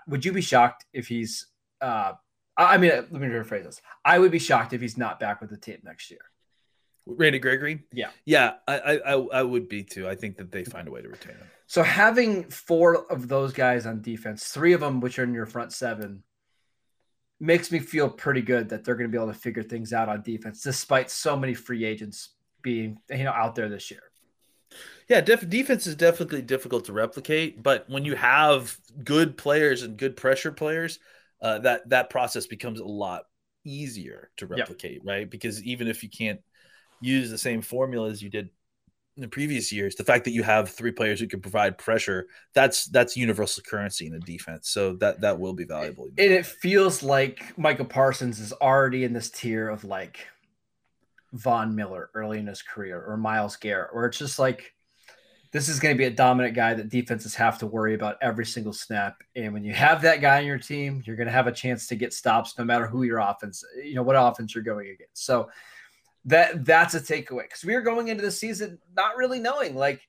Would 0.08 0.24
you 0.24 0.32
be 0.32 0.40
shocked 0.40 0.86
if 0.92 1.06
he's 1.06 1.46
uh, 1.82 2.14
I 2.56 2.78
mean, 2.78 2.92
uh, 2.92 3.02
let 3.10 3.20
me 3.20 3.26
rephrase 3.28 3.64
this. 3.64 3.80
I 4.04 4.18
would 4.18 4.30
be 4.30 4.38
shocked 4.38 4.72
if 4.72 4.80
he's 4.80 4.96
not 4.96 5.18
back 5.18 5.40
with 5.40 5.50
the 5.50 5.56
team 5.56 5.78
next 5.82 6.10
year. 6.10 6.20
Randy 7.06 7.38
Gregory? 7.38 7.82
Yeah. 7.92 8.10
Yeah, 8.24 8.54
I, 8.66 9.00
I 9.04 9.12
I 9.12 9.42
would 9.42 9.68
be 9.68 9.82
too. 9.82 10.08
I 10.08 10.14
think 10.14 10.36
that 10.38 10.50
they 10.50 10.64
find 10.64 10.88
a 10.88 10.90
way 10.90 11.02
to 11.02 11.08
retain 11.08 11.32
him. 11.32 11.50
So 11.66 11.82
having 11.82 12.44
four 12.44 13.10
of 13.10 13.28
those 13.28 13.52
guys 13.52 13.86
on 13.86 14.00
defense, 14.00 14.48
three 14.48 14.72
of 14.72 14.80
them 14.80 15.00
which 15.00 15.18
are 15.18 15.24
in 15.24 15.34
your 15.34 15.46
front 15.46 15.72
seven, 15.72 16.22
makes 17.40 17.70
me 17.70 17.78
feel 17.78 18.08
pretty 18.08 18.40
good 18.40 18.70
that 18.70 18.84
they're 18.84 18.94
going 18.94 19.10
to 19.10 19.12
be 19.12 19.22
able 19.22 19.32
to 19.32 19.38
figure 19.38 19.62
things 19.62 19.92
out 19.92 20.08
on 20.08 20.22
defense, 20.22 20.62
despite 20.62 21.10
so 21.10 21.36
many 21.36 21.52
free 21.54 21.84
agents 21.84 22.30
being 22.62 22.98
you 23.10 23.24
know 23.24 23.32
out 23.32 23.54
there 23.54 23.68
this 23.68 23.90
year. 23.90 24.02
Yeah, 25.08 25.20
def- 25.20 25.48
defense 25.48 25.86
is 25.86 25.94
definitely 25.94 26.42
difficult 26.42 26.86
to 26.86 26.92
replicate, 26.92 27.62
but 27.62 27.88
when 27.88 28.04
you 28.04 28.16
have 28.16 28.78
good 29.04 29.36
players 29.36 29.82
and 29.82 29.98
good 29.98 30.16
pressure 30.16 30.50
players, 30.50 30.98
uh, 31.40 31.58
that 31.60 31.88
that 31.90 32.10
process 32.10 32.46
becomes 32.46 32.80
a 32.80 32.84
lot 32.84 33.22
easier 33.64 34.30
to 34.36 34.46
replicate, 34.46 34.94
yep. 34.94 35.02
right? 35.04 35.30
Because 35.30 35.62
even 35.62 35.88
if 35.88 36.02
you 36.02 36.08
can't 36.08 36.40
use 37.00 37.30
the 37.30 37.38
same 37.38 37.62
formula 37.62 38.08
as 38.10 38.22
you 38.22 38.30
did 38.30 38.50
in 39.16 39.22
the 39.22 39.28
previous 39.28 39.70
years, 39.72 39.94
the 39.94 40.04
fact 40.04 40.24
that 40.24 40.32
you 40.32 40.42
have 40.42 40.70
three 40.70 40.90
players 40.90 41.20
who 41.20 41.28
can 41.28 41.40
provide 41.40 41.78
pressure, 41.78 42.26
that's 42.52 42.86
that's 42.86 43.16
universal 43.16 43.62
currency 43.62 44.06
in 44.06 44.14
a 44.14 44.20
defense. 44.20 44.68
So 44.68 44.94
that 44.96 45.20
that 45.20 45.38
will 45.38 45.54
be 45.54 45.64
valuable. 45.64 46.04
And 46.04 46.32
it 46.32 46.46
feels 46.46 47.02
like 47.02 47.56
Micah 47.58 47.84
Parsons 47.84 48.40
is 48.40 48.52
already 48.52 49.04
in 49.04 49.12
this 49.12 49.30
tier 49.30 49.68
of 49.68 49.84
like 49.84 50.26
Von 51.32 51.74
Miller 51.74 52.10
early 52.14 52.38
in 52.38 52.46
his 52.46 52.62
career 52.62 53.02
or 53.02 53.16
Myles 53.16 53.56
Garrett, 53.56 53.94
where 53.94 54.06
it's 54.06 54.18
just 54.18 54.38
like 54.38 54.73
this 55.54 55.68
is 55.68 55.78
going 55.78 55.94
to 55.94 55.98
be 55.98 56.06
a 56.06 56.10
dominant 56.10 56.52
guy 56.52 56.74
that 56.74 56.88
defenses 56.88 57.32
have 57.36 57.58
to 57.58 57.66
worry 57.68 57.94
about 57.94 58.16
every 58.20 58.44
single 58.44 58.72
snap. 58.72 59.22
And 59.36 59.54
when 59.54 59.62
you 59.62 59.72
have 59.72 60.02
that 60.02 60.20
guy 60.20 60.38
on 60.38 60.46
your 60.46 60.58
team, 60.58 61.00
you're 61.06 61.14
going 61.14 61.28
to 61.28 61.32
have 61.32 61.46
a 61.46 61.52
chance 61.52 61.86
to 61.86 61.94
get 61.94 62.12
stops 62.12 62.58
no 62.58 62.64
matter 62.64 62.88
who 62.88 63.04
your 63.04 63.20
offense, 63.20 63.64
you 63.80 63.94
know, 63.94 64.02
what 64.02 64.16
offense 64.16 64.52
you're 64.52 64.64
going 64.64 64.88
against. 64.88 65.24
So 65.24 65.48
that 66.24 66.64
that's 66.64 66.94
a 66.94 67.00
takeaway 67.00 67.44
because 67.44 67.62
we 67.64 67.76
are 67.76 67.82
going 67.82 68.08
into 68.08 68.24
the 68.24 68.32
season 68.32 68.80
not 68.96 69.16
really 69.16 69.38
knowing 69.38 69.76
like, 69.76 70.00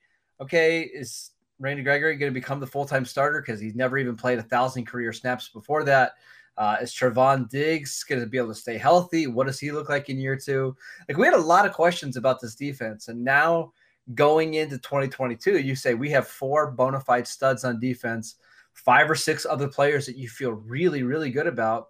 okay, 0.41 0.81
is 0.81 1.29
Randy 1.60 1.84
Gregory 1.84 2.17
going 2.17 2.34
to 2.34 2.39
become 2.39 2.60
the 2.60 2.65
full 2.65 2.86
time 2.86 3.05
starter 3.05 3.39
because 3.39 3.60
he's 3.60 3.75
never 3.75 3.99
even 3.99 4.15
played 4.17 4.39
a 4.39 4.43
thousand 4.43 4.86
career 4.88 5.13
snaps 5.13 5.49
before 5.49 5.84
that? 5.84 6.13
Uh, 6.58 6.77
is 6.81 6.91
Trevon 6.91 7.47
Diggs 7.51 8.03
going 8.03 8.19
to 8.19 8.25
be 8.25 8.39
able 8.39 8.47
to 8.47 8.55
stay 8.55 8.79
healthy? 8.79 9.27
What 9.27 9.45
does 9.45 9.60
he 9.60 9.71
look 9.71 9.89
like 9.89 10.10
in 10.10 10.17
year 10.17 10.38
two? 10.38 10.75
Like 11.08 11.19
we 11.19 11.27
had 11.27 11.36
a 11.36 11.39
lot 11.39 11.67
of 11.67 11.73
questions 11.73 12.17
about 12.17 12.41
this 12.41 12.55
defense, 12.55 13.10
and 13.10 13.23
now 13.23 13.73
going 14.13 14.53
into 14.53 14.77
2022, 14.77 15.59
you 15.59 15.75
say 15.75 15.93
we 15.93 16.09
have 16.11 16.27
four 16.27 16.71
bona 16.71 16.99
fide 16.99 17.27
studs 17.27 17.63
on 17.63 17.79
defense, 17.79 18.35
five 18.73 19.09
or 19.09 19.15
six 19.15 19.45
other 19.45 19.67
players 19.67 20.05
that 20.05 20.17
you 20.17 20.29
feel 20.29 20.51
really, 20.51 21.03
really 21.03 21.31
good 21.31 21.47
about. 21.47 21.89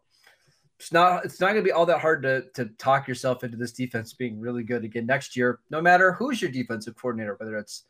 It's 0.79 0.91
not 0.91 1.23
it's 1.23 1.39
not 1.39 1.47
going 1.53 1.57
to 1.57 1.61
be 1.63 1.71
all 1.71 1.85
that 1.85 2.01
hard 2.01 2.23
to 2.23 2.45
to 2.53 2.65
talk 2.77 3.07
yourself 3.07 3.43
into 3.43 3.57
this 3.57 3.71
defense 3.71 4.13
being 4.13 4.39
really 4.39 4.63
good 4.63 4.83
again 4.83 5.05
next 5.05 5.35
year, 5.35 5.59
no 5.69 5.81
matter 5.81 6.11
who's 6.13 6.41
your 6.41 6.51
defensive 6.51 6.95
coordinator, 6.95 7.35
whether 7.39 7.57
it's 7.57 7.83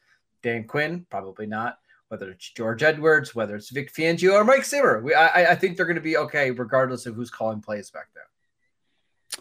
Dan 0.44 0.66
Quinn, 0.66 1.06
probably 1.10 1.48
not, 1.48 1.80
whether 2.10 2.30
it's 2.30 2.52
George 2.52 2.84
Edwards, 2.84 3.34
whether 3.34 3.56
it's 3.56 3.72
Vic 3.72 3.92
Fangio 3.92 4.34
or 4.34 4.44
Mike 4.44 4.66
Zimmer. 4.66 5.02
We, 5.02 5.16
I, 5.16 5.52
I 5.52 5.56
think 5.56 5.76
they're 5.76 5.88
going 5.88 5.96
to 5.96 6.02
be 6.02 6.18
okay 6.18 6.52
regardless 6.52 7.08
of 7.08 7.16
who's 7.16 7.32
calling 7.32 7.62
plays 7.62 7.90
back 7.90 8.10
there. 8.14 8.28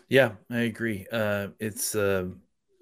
Yeah, 0.08 0.32
I 0.50 0.60
agree. 0.60 1.06
Uh, 1.12 1.48
it's 1.58 1.94
uh, 1.94 2.28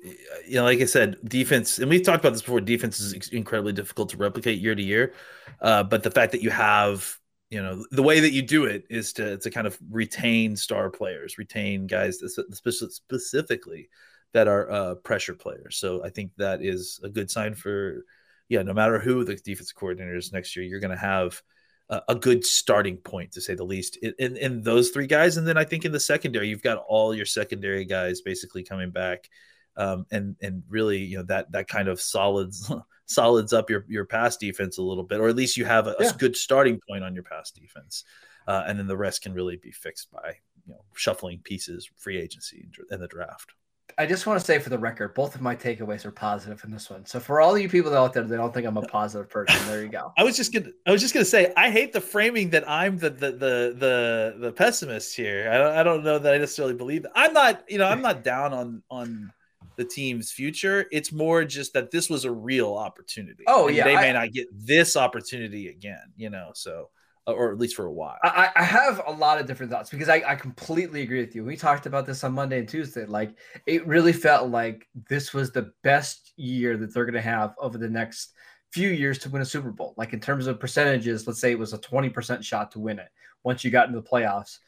you 0.02 0.54
know, 0.54 0.64
like 0.64 0.80
I 0.80 0.86
said, 0.86 1.16
defense, 1.24 1.78
and 1.78 1.88
we've 1.88 2.02
talked 2.02 2.24
about 2.24 2.32
this 2.32 2.42
before. 2.42 2.60
Defense 2.60 2.98
is 3.00 3.28
incredibly 3.28 3.72
difficult 3.72 4.08
to 4.10 4.16
replicate 4.16 4.60
year 4.60 4.74
to 4.74 4.82
year, 4.82 5.14
uh, 5.60 5.84
but 5.84 6.02
the 6.02 6.10
fact 6.10 6.32
that 6.32 6.42
you 6.42 6.50
have, 6.50 7.16
you 7.50 7.62
know, 7.62 7.84
the 7.90 8.02
way 8.02 8.20
that 8.20 8.32
you 8.32 8.42
do 8.42 8.64
it 8.64 8.84
is 8.90 9.12
to 9.14 9.38
to 9.38 9.50
kind 9.50 9.66
of 9.66 9.78
retain 9.90 10.56
star 10.56 10.90
players, 10.90 11.38
retain 11.38 11.86
guys 11.86 12.20
specifically 12.50 13.88
that 14.32 14.48
are 14.48 14.70
uh, 14.70 14.94
pressure 14.96 15.34
players. 15.34 15.76
So 15.76 16.04
I 16.04 16.08
think 16.08 16.32
that 16.38 16.62
is 16.62 16.98
a 17.04 17.08
good 17.08 17.30
sign 17.30 17.54
for, 17.54 18.04
yeah, 18.48 18.62
no 18.62 18.72
matter 18.72 18.98
who 18.98 19.24
the 19.24 19.36
defense 19.36 19.72
coordinator 19.72 20.16
is 20.16 20.32
next 20.32 20.56
year, 20.56 20.64
you're 20.64 20.80
going 20.80 20.90
to 20.90 20.96
have 20.96 21.42
a, 21.90 22.02
a 22.08 22.14
good 22.14 22.44
starting 22.44 22.96
point 22.96 23.32
to 23.32 23.40
say 23.40 23.54
the 23.54 23.62
least 23.62 23.98
in, 23.98 24.14
in, 24.18 24.36
in 24.36 24.62
those 24.62 24.88
three 24.88 25.06
guys, 25.06 25.36
and 25.36 25.46
then 25.46 25.58
I 25.58 25.64
think 25.64 25.84
in 25.84 25.92
the 25.92 26.00
secondary, 26.00 26.48
you've 26.48 26.62
got 26.62 26.82
all 26.88 27.14
your 27.14 27.26
secondary 27.26 27.84
guys 27.84 28.22
basically 28.22 28.64
coming 28.64 28.90
back 28.90 29.28
um, 29.76 30.06
and 30.10 30.36
and 30.42 30.62
really 30.68 30.98
you 30.98 31.16
know 31.16 31.24
that 31.24 31.50
that 31.52 31.68
kind 31.68 31.88
of 31.88 32.00
solids 32.00 32.70
solids 33.06 33.52
up 33.52 33.70
your 33.70 33.84
your 33.88 34.04
pass 34.04 34.36
defense 34.36 34.78
a 34.78 34.82
little 34.82 35.04
bit, 35.04 35.20
or 35.20 35.28
at 35.28 35.36
least 35.36 35.56
you 35.56 35.64
have 35.64 35.86
a, 35.86 35.96
yeah. 35.98 36.10
a 36.10 36.12
good 36.14 36.36
starting 36.36 36.80
point 36.88 37.04
on 37.04 37.14
your 37.14 37.24
pass 37.24 37.50
defense, 37.50 38.04
uh, 38.46 38.64
and 38.66 38.78
then 38.78 38.86
the 38.86 38.96
rest 38.96 39.22
can 39.22 39.32
really 39.32 39.56
be 39.56 39.70
fixed 39.70 40.10
by 40.10 40.36
you 40.66 40.74
know 40.74 40.84
shuffling 40.94 41.40
pieces, 41.42 41.88
free 41.96 42.18
agency, 42.18 42.68
and 42.90 43.02
the 43.02 43.08
draft. 43.08 43.52
I 43.98 44.06
just 44.06 44.26
want 44.26 44.40
to 44.40 44.44
say 44.44 44.58
for 44.58 44.70
the 44.70 44.78
record, 44.78 45.14
both 45.14 45.34
of 45.34 45.42
my 45.42 45.54
takeaways 45.54 46.04
are 46.04 46.10
positive 46.10 46.62
in 46.64 46.70
this 46.70 46.88
one. 46.88 47.04
So 47.04 47.20
for 47.20 47.40
all 47.40 47.58
you 47.58 47.68
people 47.68 47.94
out 47.94 48.12
there 48.12 48.22
that 48.22 48.36
don't 48.36 48.54
think 48.54 48.66
I'm 48.66 48.76
a 48.76 48.82
positive 48.82 49.28
person, 49.28 49.66
there 49.66 49.82
you 49.82 49.88
go. 49.88 50.12
I 50.18 50.24
was 50.24 50.36
just 50.36 50.52
gonna, 50.52 50.70
I 50.86 50.92
was 50.92 51.00
just 51.00 51.12
gonna 51.12 51.26
say, 51.26 51.52
I 51.56 51.70
hate 51.70 51.92
the 51.92 52.00
framing 52.00 52.50
that 52.50 52.68
I'm 52.68 52.98
the 52.98 53.10
the 53.10 53.32
the 53.32 53.76
the, 53.78 54.34
the 54.38 54.52
pessimist 54.52 55.14
here. 55.14 55.50
I 55.52 55.58
don't, 55.58 55.76
I 55.76 55.82
don't 55.82 56.04
know 56.04 56.18
that 56.18 56.34
I 56.34 56.38
necessarily 56.38 56.74
believe 56.74 57.02
that. 57.02 57.12
I'm 57.14 57.32
not, 57.32 57.64
you 57.68 57.78
know, 57.78 57.86
I'm 57.86 58.02
not 58.02 58.24
down 58.24 58.52
on 58.52 58.82
on 58.90 59.32
the 59.76 59.84
team's 59.84 60.30
future. 60.30 60.86
It's 60.92 61.12
more 61.12 61.44
just 61.44 61.72
that 61.74 61.90
this 61.90 62.10
was 62.10 62.24
a 62.24 62.32
real 62.32 62.74
opportunity. 62.74 63.44
Oh 63.46 63.68
yeah, 63.68 63.84
they 63.84 63.96
I, 63.96 64.00
may 64.00 64.12
not 64.12 64.32
get 64.32 64.46
this 64.52 64.96
opportunity 64.96 65.68
again. 65.68 66.12
You 66.16 66.30
know, 66.30 66.50
so 66.54 66.90
uh, 67.26 67.32
or 67.32 67.52
at 67.52 67.58
least 67.58 67.76
for 67.76 67.86
a 67.86 67.92
while. 67.92 68.16
I, 68.24 68.50
I 68.56 68.64
have 68.64 69.00
a 69.06 69.12
lot 69.12 69.40
of 69.40 69.46
different 69.46 69.70
thoughts 69.70 69.90
because 69.90 70.08
I, 70.08 70.22
I 70.26 70.34
completely 70.34 71.02
agree 71.02 71.20
with 71.20 71.36
you. 71.36 71.44
We 71.44 71.56
talked 71.56 71.86
about 71.86 72.04
this 72.04 72.24
on 72.24 72.32
Monday 72.32 72.58
and 72.58 72.68
Tuesday. 72.68 73.06
Like 73.06 73.36
it 73.66 73.86
really 73.86 74.12
felt 74.12 74.50
like 74.50 74.88
this 75.08 75.32
was 75.32 75.52
the 75.52 75.72
best 75.84 76.32
year 76.36 76.76
that 76.76 76.92
they're 76.92 77.04
going 77.04 77.14
to 77.14 77.20
have 77.20 77.54
over 77.58 77.78
the 77.78 77.88
next 77.88 78.32
few 78.72 78.88
years 78.88 79.18
to 79.20 79.30
win 79.30 79.42
a 79.42 79.44
Super 79.44 79.70
Bowl. 79.70 79.94
Like 79.96 80.12
in 80.12 80.20
terms 80.20 80.48
of 80.48 80.58
percentages, 80.58 81.26
let's 81.26 81.40
say 81.40 81.52
it 81.52 81.58
was 81.58 81.72
a 81.72 81.78
20% 81.78 82.42
shot 82.42 82.72
to 82.72 82.80
win 82.80 82.98
it 82.98 83.08
once 83.44 83.62
you 83.62 83.70
got 83.70 83.86
into 83.86 84.00
the 84.00 84.08
playoffs 84.08 84.58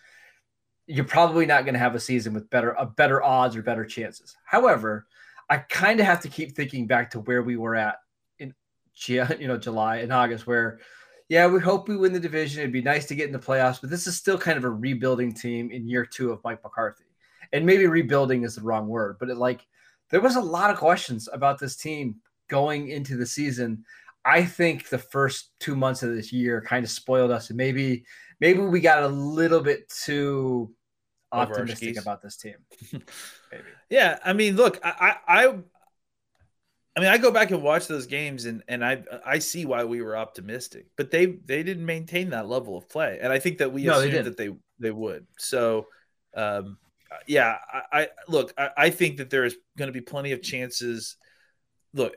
you're 0.87 1.05
probably 1.05 1.47
not 1.47 1.65
going 1.65 1.75
to 1.75 1.81
have 1.81 1.95
a 1.95 2.01
season 2.01 2.35
with 2.35 2.51
better 2.51 2.73
a 2.73 2.87
better 2.87 3.23
odds 3.23 3.57
or 3.57 3.63
better 3.63 3.85
chances. 3.85 4.37
However, 4.45 5.07
I 5.49 5.59
kind 5.59 6.01
of 6.01 6.07
have 6.07 6.21
to 6.21 6.29
keep 6.29 6.55
thinking 6.55 6.87
back 6.87 7.11
to 7.11 7.21
where 7.21 7.43
we 7.43 7.57
were 7.57 7.75
at 7.75 7.97
in 8.39 8.55
you 9.07 9.49
know 9.49 9.59
July 9.59 9.97
and 9.97 10.13
August, 10.13 10.47
where 10.47 10.79
yeah, 11.29 11.47
we 11.47 11.61
hope 11.61 11.89
we 11.89 11.97
win 11.97 12.13
the 12.13 12.21
division. 12.21 12.61
It'd 12.61 12.73
be 12.73 12.83
nice 12.83 13.07
to 13.07 13.15
get 13.15 13.27
in 13.27 13.33
the 13.33 13.39
playoffs, 13.39 13.81
but 13.81 13.89
this 13.89 14.07
is 14.07 14.17
still 14.17 14.37
kind 14.37 14.59
of 14.59 14.65
a 14.65 14.71
rebuilding 14.71 15.33
team 15.33 15.71
in 15.71 15.89
year 15.89 16.05
two 16.05 16.31
of 16.33 16.45
Mike 16.45 16.63
McCarthy. 16.63 17.05
And 17.53 17.65
maybe 17.65 17.87
rebuilding 17.87 18.45
is 18.45 18.57
the 18.57 18.63
wrong 18.63 18.89
word, 18.89 19.17
but 19.19 19.31
it 19.31 19.37
like 19.37 19.67
there 20.11 20.21
was 20.21 20.37
a 20.37 20.41
lot 20.41 20.71
of 20.71 20.77
questions 20.77 21.29
about 21.33 21.59
this 21.59 21.77
team 21.77 22.17
going 22.49 22.89
into 22.89 23.17
the 23.17 23.27
season. 23.27 23.85
I 24.25 24.45
think 24.45 24.89
the 24.89 24.99
first 24.99 25.51
two 25.61 25.77
months 25.77 26.03
of 26.03 26.15
this 26.15 26.33
year 26.33 26.61
kind 26.61 26.85
of 26.85 26.91
spoiled 26.91 27.31
us, 27.31 27.49
and 27.49 27.57
maybe 27.57 28.05
maybe 28.41 28.61
we 28.61 28.81
got 28.81 29.03
a 29.03 29.09
little 29.09 29.61
bit 29.61 29.89
too 29.89 30.75
optimistic 31.33 31.99
about 31.99 32.23
this 32.23 32.37
team. 32.37 32.57
maybe. 32.93 33.65
Yeah, 33.91 34.19
I 34.25 34.33
mean, 34.33 34.57
look, 34.57 34.79
I, 34.85 35.17
I, 35.27 35.55
I 36.97 37.01
mean, 37.01 37.09
I 37.09 37.19
go 37.19 37.31
back 37.31 37.51
and 37.51 37.63
watch 37.63 37.89
those 37.89 38.07
games, 38.07 38.45
and 38.45 38.63
and 38.69 38.85
I 38.85 39.03
I 39.27 39.41
see 39.41 39.67
why 39.67 39.85
we 39.85 40.01
were 40.01 40.17
optimistic, 40.17 40.87
but 40.97 41.11
they 41.11 41.27
they 41.27 41.63
didn't 41.63 41.85
maintain 41.85 42.31
that 42.31 42.49
level 42.49 42.77
of 42.77 42.89
play, 42.89 43.19
and 43.21 43.33
I 43.33 43.39
think 43.39 43.59
that 43.59 43.73
we 43.73 43.85
no, 43.85 43.99
assumed 43.99 44.15
they 44.15 44.23
that 44.23 44.37
they 44.37 44.51
they 44.79 44.91
would. 44.93 45.27
So, 45.37 45.89
um, 46.35 46.79
yeah, 47.27 47.59
I, 47.73 47.83
I 47.93 48.09
look, 48.29 48.55
I, 48.57 48.71
I 48.77 48.91
think 48.91 49.17
that 49.17 49.31
there 49.31 49.45
is 49.45 49.57
going 49.77 49.89
to 49.89 49.93
be 49.93 50.01
plenty 50.01 50.33
of 50.33 50.43
chances. 50.43 51.17
Look, 51.93 52.15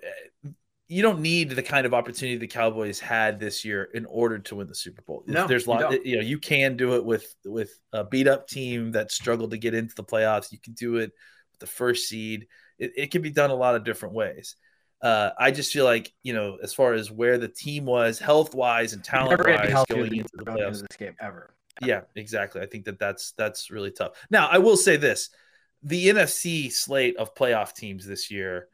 you 0.90 1.02
don't 1.02 1.20
need 1.20 1.50
the 1.50 1.64
kind 1.64 1.86
of 1.86 1.94
opportunity 1.94 2.38
the 2.38 2.48
Cowboys 2.48 3.00
had 3.00 3.40
this 3.40 3.66
year 3.66 3.90
in 3.94 4.06
order 4.06 4.40
to 4.40 4.56
win 4.56 4.68
the 4.68 4.76
Super 4.76 5.02
Bowl. 5.02 5.24
No, 5.28 5.46
There's 5.46 5.68
a 5.68 5.70
lot, 5.70 5.92
you, 5.92 6.02
you, 6.04 6.16
know, 6.16 6.22
you 6.22 6.40
can 6.40 6.78
do 6.78 6.96
it 6.96 7.04
with 7.04 7.36
with 7.44 7.78
a 7.92 8.06
beat 8.06 8.28
up 8.28 8.48
team 8.48 8.94
that 8.94 9.12
struggled 9.12 9.52
to 9.52 9.58
get 9.58 9.74
into 9.74 9.96
the 9.96 10.04
playoffs. 10.04 10.52
You 10.52 10.60
can 10.60 10.74
do 10.74 10.96
it 10.98 11.12
with 11.52 11.60
the 11.60 11.68
first 11.68 12.08
seed. 12.08 12.48
It, 12.80 12.94
it 12.96 13.12
can 13.12 13.22
be 13.22 13.32
done 13.32 13.50
a 13.50 13.56
lot 13.56 13.76
of 13.76 13.84
different 13.84 14.16
ways. 14.16 14.56
Uh, 15.02 15.32
I 15.38 15.52
just 15.52 15.74
feel 15.74 15.86
like 15.86 16.14
you 16.24 16.34
know, 16.34 16.58
as 16.64 16.74
far 16.74 16.94
as 16.94 17.12
where 17.12 17.38
the 17.38 17.50
team 17.50 17.86
was 17.86 18.18
health 18.18 18.56
wise 18.56 18.94
and 18.94 19.04
talent 19.04 19.46
wise 19.46 19.86
going 19.90 20.16
into 20.16 20.30
the 20.34 20.46
playoffs, 20.46 20.82
this 20.88 20.98
game 20.98 21.16
ever. 21.20 21.54
Yeah, 21.82 22.02
exactly. 22.16 22.62
I 22.62 22.66
think 22.66 22.86
that 22.86 22.98
that's 22.98 23.34
that's 23.34 23.70
really 23.70 23.92
tough. 23.92 24.14
Now, 24.30 24.48
I 24.48 24.58
will 24.60 24.78
say 24.78 24.96
this: 24.96 25.30
the 25.84 26.08
NFC 26.08 26.72
slate 26.72 27.18
of 27.18 27.36
playoff 27.36 27.74
teams 27.74 28.08
this 28.08 28.32
year, 28.32 28.70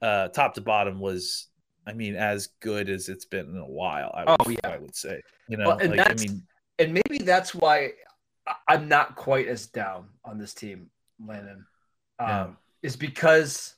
uh, 0.00 0.28
top 0.28 0.54
to 0.54 0.60
bottom, 0.60 0.98
was 0.98 1.47
I 1.88 1.94
mean, 1.94 2.16
as 2.16 2.48
good 2.60 2.90
as 2.90 3.08
it's 3.08 3.24
been 3.24 3.46
in 3.46 3.56
a 3.56 3.66
while. 3.66 4.12
I 4.14 4.24
would, 4.24 4.36
oh, 4.40 4.50
yeah. 4.50 4.58
I 4.64 4.76
would 4.76 4.94
say, 4.94 5.22
you 5.48 5.56
know, 5.56 5.68
well, 5.68 5.78
and 5.78 5.96
like, 5.96 6.10
I 6.10 6.14
mean, 6.14 6.42
and 6.78 6.92
maybe 6.92 7.24
that's 7.24 7.54
why 7.54 7.92
I'm 8.68 8.88
not 8.88 9.16
quite 9.16 9.48
as 9.48 9.66
down 9.68 10.08
on 10.22 10.36
this 10.36 10.52
team, 10.52 10.90
Landon, 11.26 11.64
um, 12.18 12.28
yeah. 12.28 12.46
is 12.82 12.94
because 12.94 13.74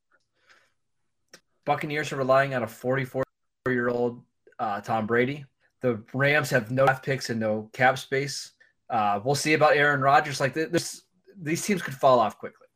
Buccaneers 1.64 2.10
are 2.10 2.16
relying 2.16 2.52
on 2.52 2.64
a 2.64 2.66
44 2.66 3.22
year 3.68 3.88
old 3.88 4.22
uh, 4.58 4.80
Tom 4.80 5.06
Brady. 5.06 5.44
The 5.80 6.02
Rams 6.12 6.50
have 6.50 6.72
no 6.72 6.86
picks 7.02 7.30
and 7.30 7.38
no 7.38 7.70
cap 7.72 7.96
space. 7.96 8.52
Uh, 8.90 9.20
we'll 9.22 9.36
see 9.36 9.54
about 9.54 9.76
Aaron 9.76 10.00
Rodgers. 10.00 10.40
Like 10.40 10.52
this, 10.52 11.02
these 11.40 11.64
teams 11.64 11.80
could 11.80 11.94
fall 11.94 12.18
off 12.18 12.38
quickly. 12.38 12.66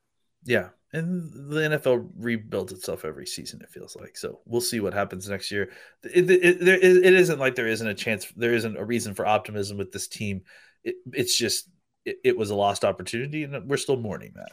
Yeah, 0.44 0.68
and 0.94 1.32
the 1.32 1.60
NFL 1.60 2.08
rebuilds 2.16 2.72
itself 2.72 3.04
every 3.04 3.26
season. 3.26 3.60
It 3.62 3.70
feels 3.70 3.96
like 3.96 4.16
so. 4.16 4.40
We'll 4.46 4.60
see 4.60 4.78
what 4.78 4.94
happens 4.94 5.28
next 5.28 5.50
year. 5.50 5.72
It, 6.04 6.30
it, 6.30 6.62
it, 6.62 7.04
it 7.04 7.14
isn't 7.14 7.40
like 7.40 7.56
there 7.56 7.66
isn't 7.66 7.86
a 7.86 7.94
chance. 7.94 8.32
There 8.36 8.54
isn't 8.54 8.76
a 8.76 8.84
reason 8.84 9.14
for 9.14 9.26
optimism 9.26 9.76
with 9.76 9.90
this 9.90 10.06
team. 10.06 10.42
It, 10.84 10.94
it's 11.12 11.36
just 11.36 11.68
it, 12.04 12.36
was 12.36 12.50
a 12.50 12.54
lost 12.54 12.84
opportunity, 12.84 13.42
and 13.42 13.68
we're 13.68 13.76
still 13.76 13.96
mourning 13.96 14.34
that. 14.36 14.52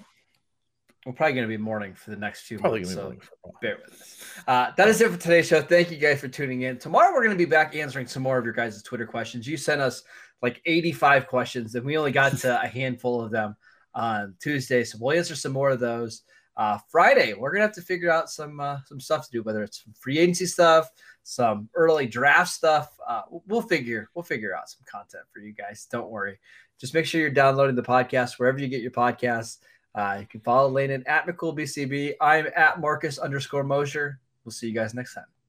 We're 1.06 1.14
probably 1.14 1.34
going 1.34 1.48
to 1.48 1.58
be 1.58 1.62
mourning 1.62 1.94
for 1.94 2.10
the 2.10 2.16
next 2.16 2.42
few 2.42 2.58
probably 2.58 2.82
months. 2.82 2.96
So 2.96 3.16
bear 3.62 3.78
with 3.84 4.02
us. 4.02 4.24
Uh, 4.48 4.72
that 4.78 4.88
is 4.88 5.02
it 5.02 5.12
for 5.12 5.18
today's 5.18 5.48
show. 5.48 5.62
Thank 5.62 5.92
you 5.92 5.98
guys 5.98 6.22
for 6.22 6.28
tuning 6.28 6.62
in. 6.62 6.78
Tomorrow 6.78 7.12
we're 7.12 7.24
going 7.24 7.38
to 7.38 7.44
be 7.44 7.50
back 7.50 7.76
answering 7.76 8.08
some 8.08 8.24
more 8.24 8.38
of 8.38 8.46
your 8.46 8.54
guys' 8.54 8.82
Twitter 8.82 9.06
questions. 9.06 9.48
You 9.48 9.58
sent 9.58 9.82
us 9.82 10.04
like 10.42 10.62
85 10.66 11.28
questions, 11.28 11.76
and 11.76 11.86
we 11.86 11.98
only 11.98 12.12
got 12.12 12.38
to 12.40 12.62
a 12.62 12.68
handful 12.68 13.22
of 13.22 13.32
them 13.32 13.56
on 13.94 14.36
Tuesday, 14.42 14.84
so 14.84 14.98
we'll 15.00 15.18
answer 15.18 15.36
some 15.36 15.52
more 15.52 15.70
of 15.70 15.80
those. 15.80 16.24
Uh, 16.58 16.78
Friday, 16.90 17.34
we're 17.34 17.52
gonna 17.52 17.64
have 17.64 17.74
to 17.74 17.82
figure 17.82 18.12
out 18.12 18.30
some 18.30 18.60
uh, 18.60 18.78
some 18.86 19.00
stuff 19.00 19.26
to 19.26 19.32
do, 19.32 19.44
whether 19.44 19.64
it's 19.64 19.84
free 20.00 20.20
agency 20.20 20.46
stuff, 20.46 20.90
some 21.24 21.70
early 21.76 22.08
draft 22.08 22.52
stuff. 22.52 22.90
Uh, 23.08 23.22
we'll 23.48 23.62
figure 23.62 24.10
we'll 24.14 24.24
figure 24.24 24.56
out 24.56 24.70
some 24.70 24.82
content 24.90 25.24
for 25.34 25.40
you 25.40 25.54
guys. 25.54 25.88
Don't 25.92 26.10
worry. 26.10 26.40
Just 26.80 26.94
make 26.94 27.06
sure 27.06 27.22
you're 27.22 27.30
downloading 27.30 27.76
the 27.76 27.82
podcast 27.82 28.38
wherever 28.38 28.60
you 28.60 28.68
get 28.68 28.82
your 28.82 28.92
podcasts. 28.92 29.60
Uh, 29.94 30.18
you 30.22 30.26
can 30.26 30.40
follow 30.42 30.70
Landon 30.70 31.04
at 31.06 31.26
McCoolBCB. 31.28 32.14
I'm 32.22 32.48
at 32.56 32.80
Marcus 32.80 33.20
underscore 33.20 33.64
Mosher. 33.64 34.20
We'll 34.46 34.52
see 34.52 34.68
you 34.68 34.74
guys 34.74 34.94
next 34.94 35.14
time. 35.14 35.41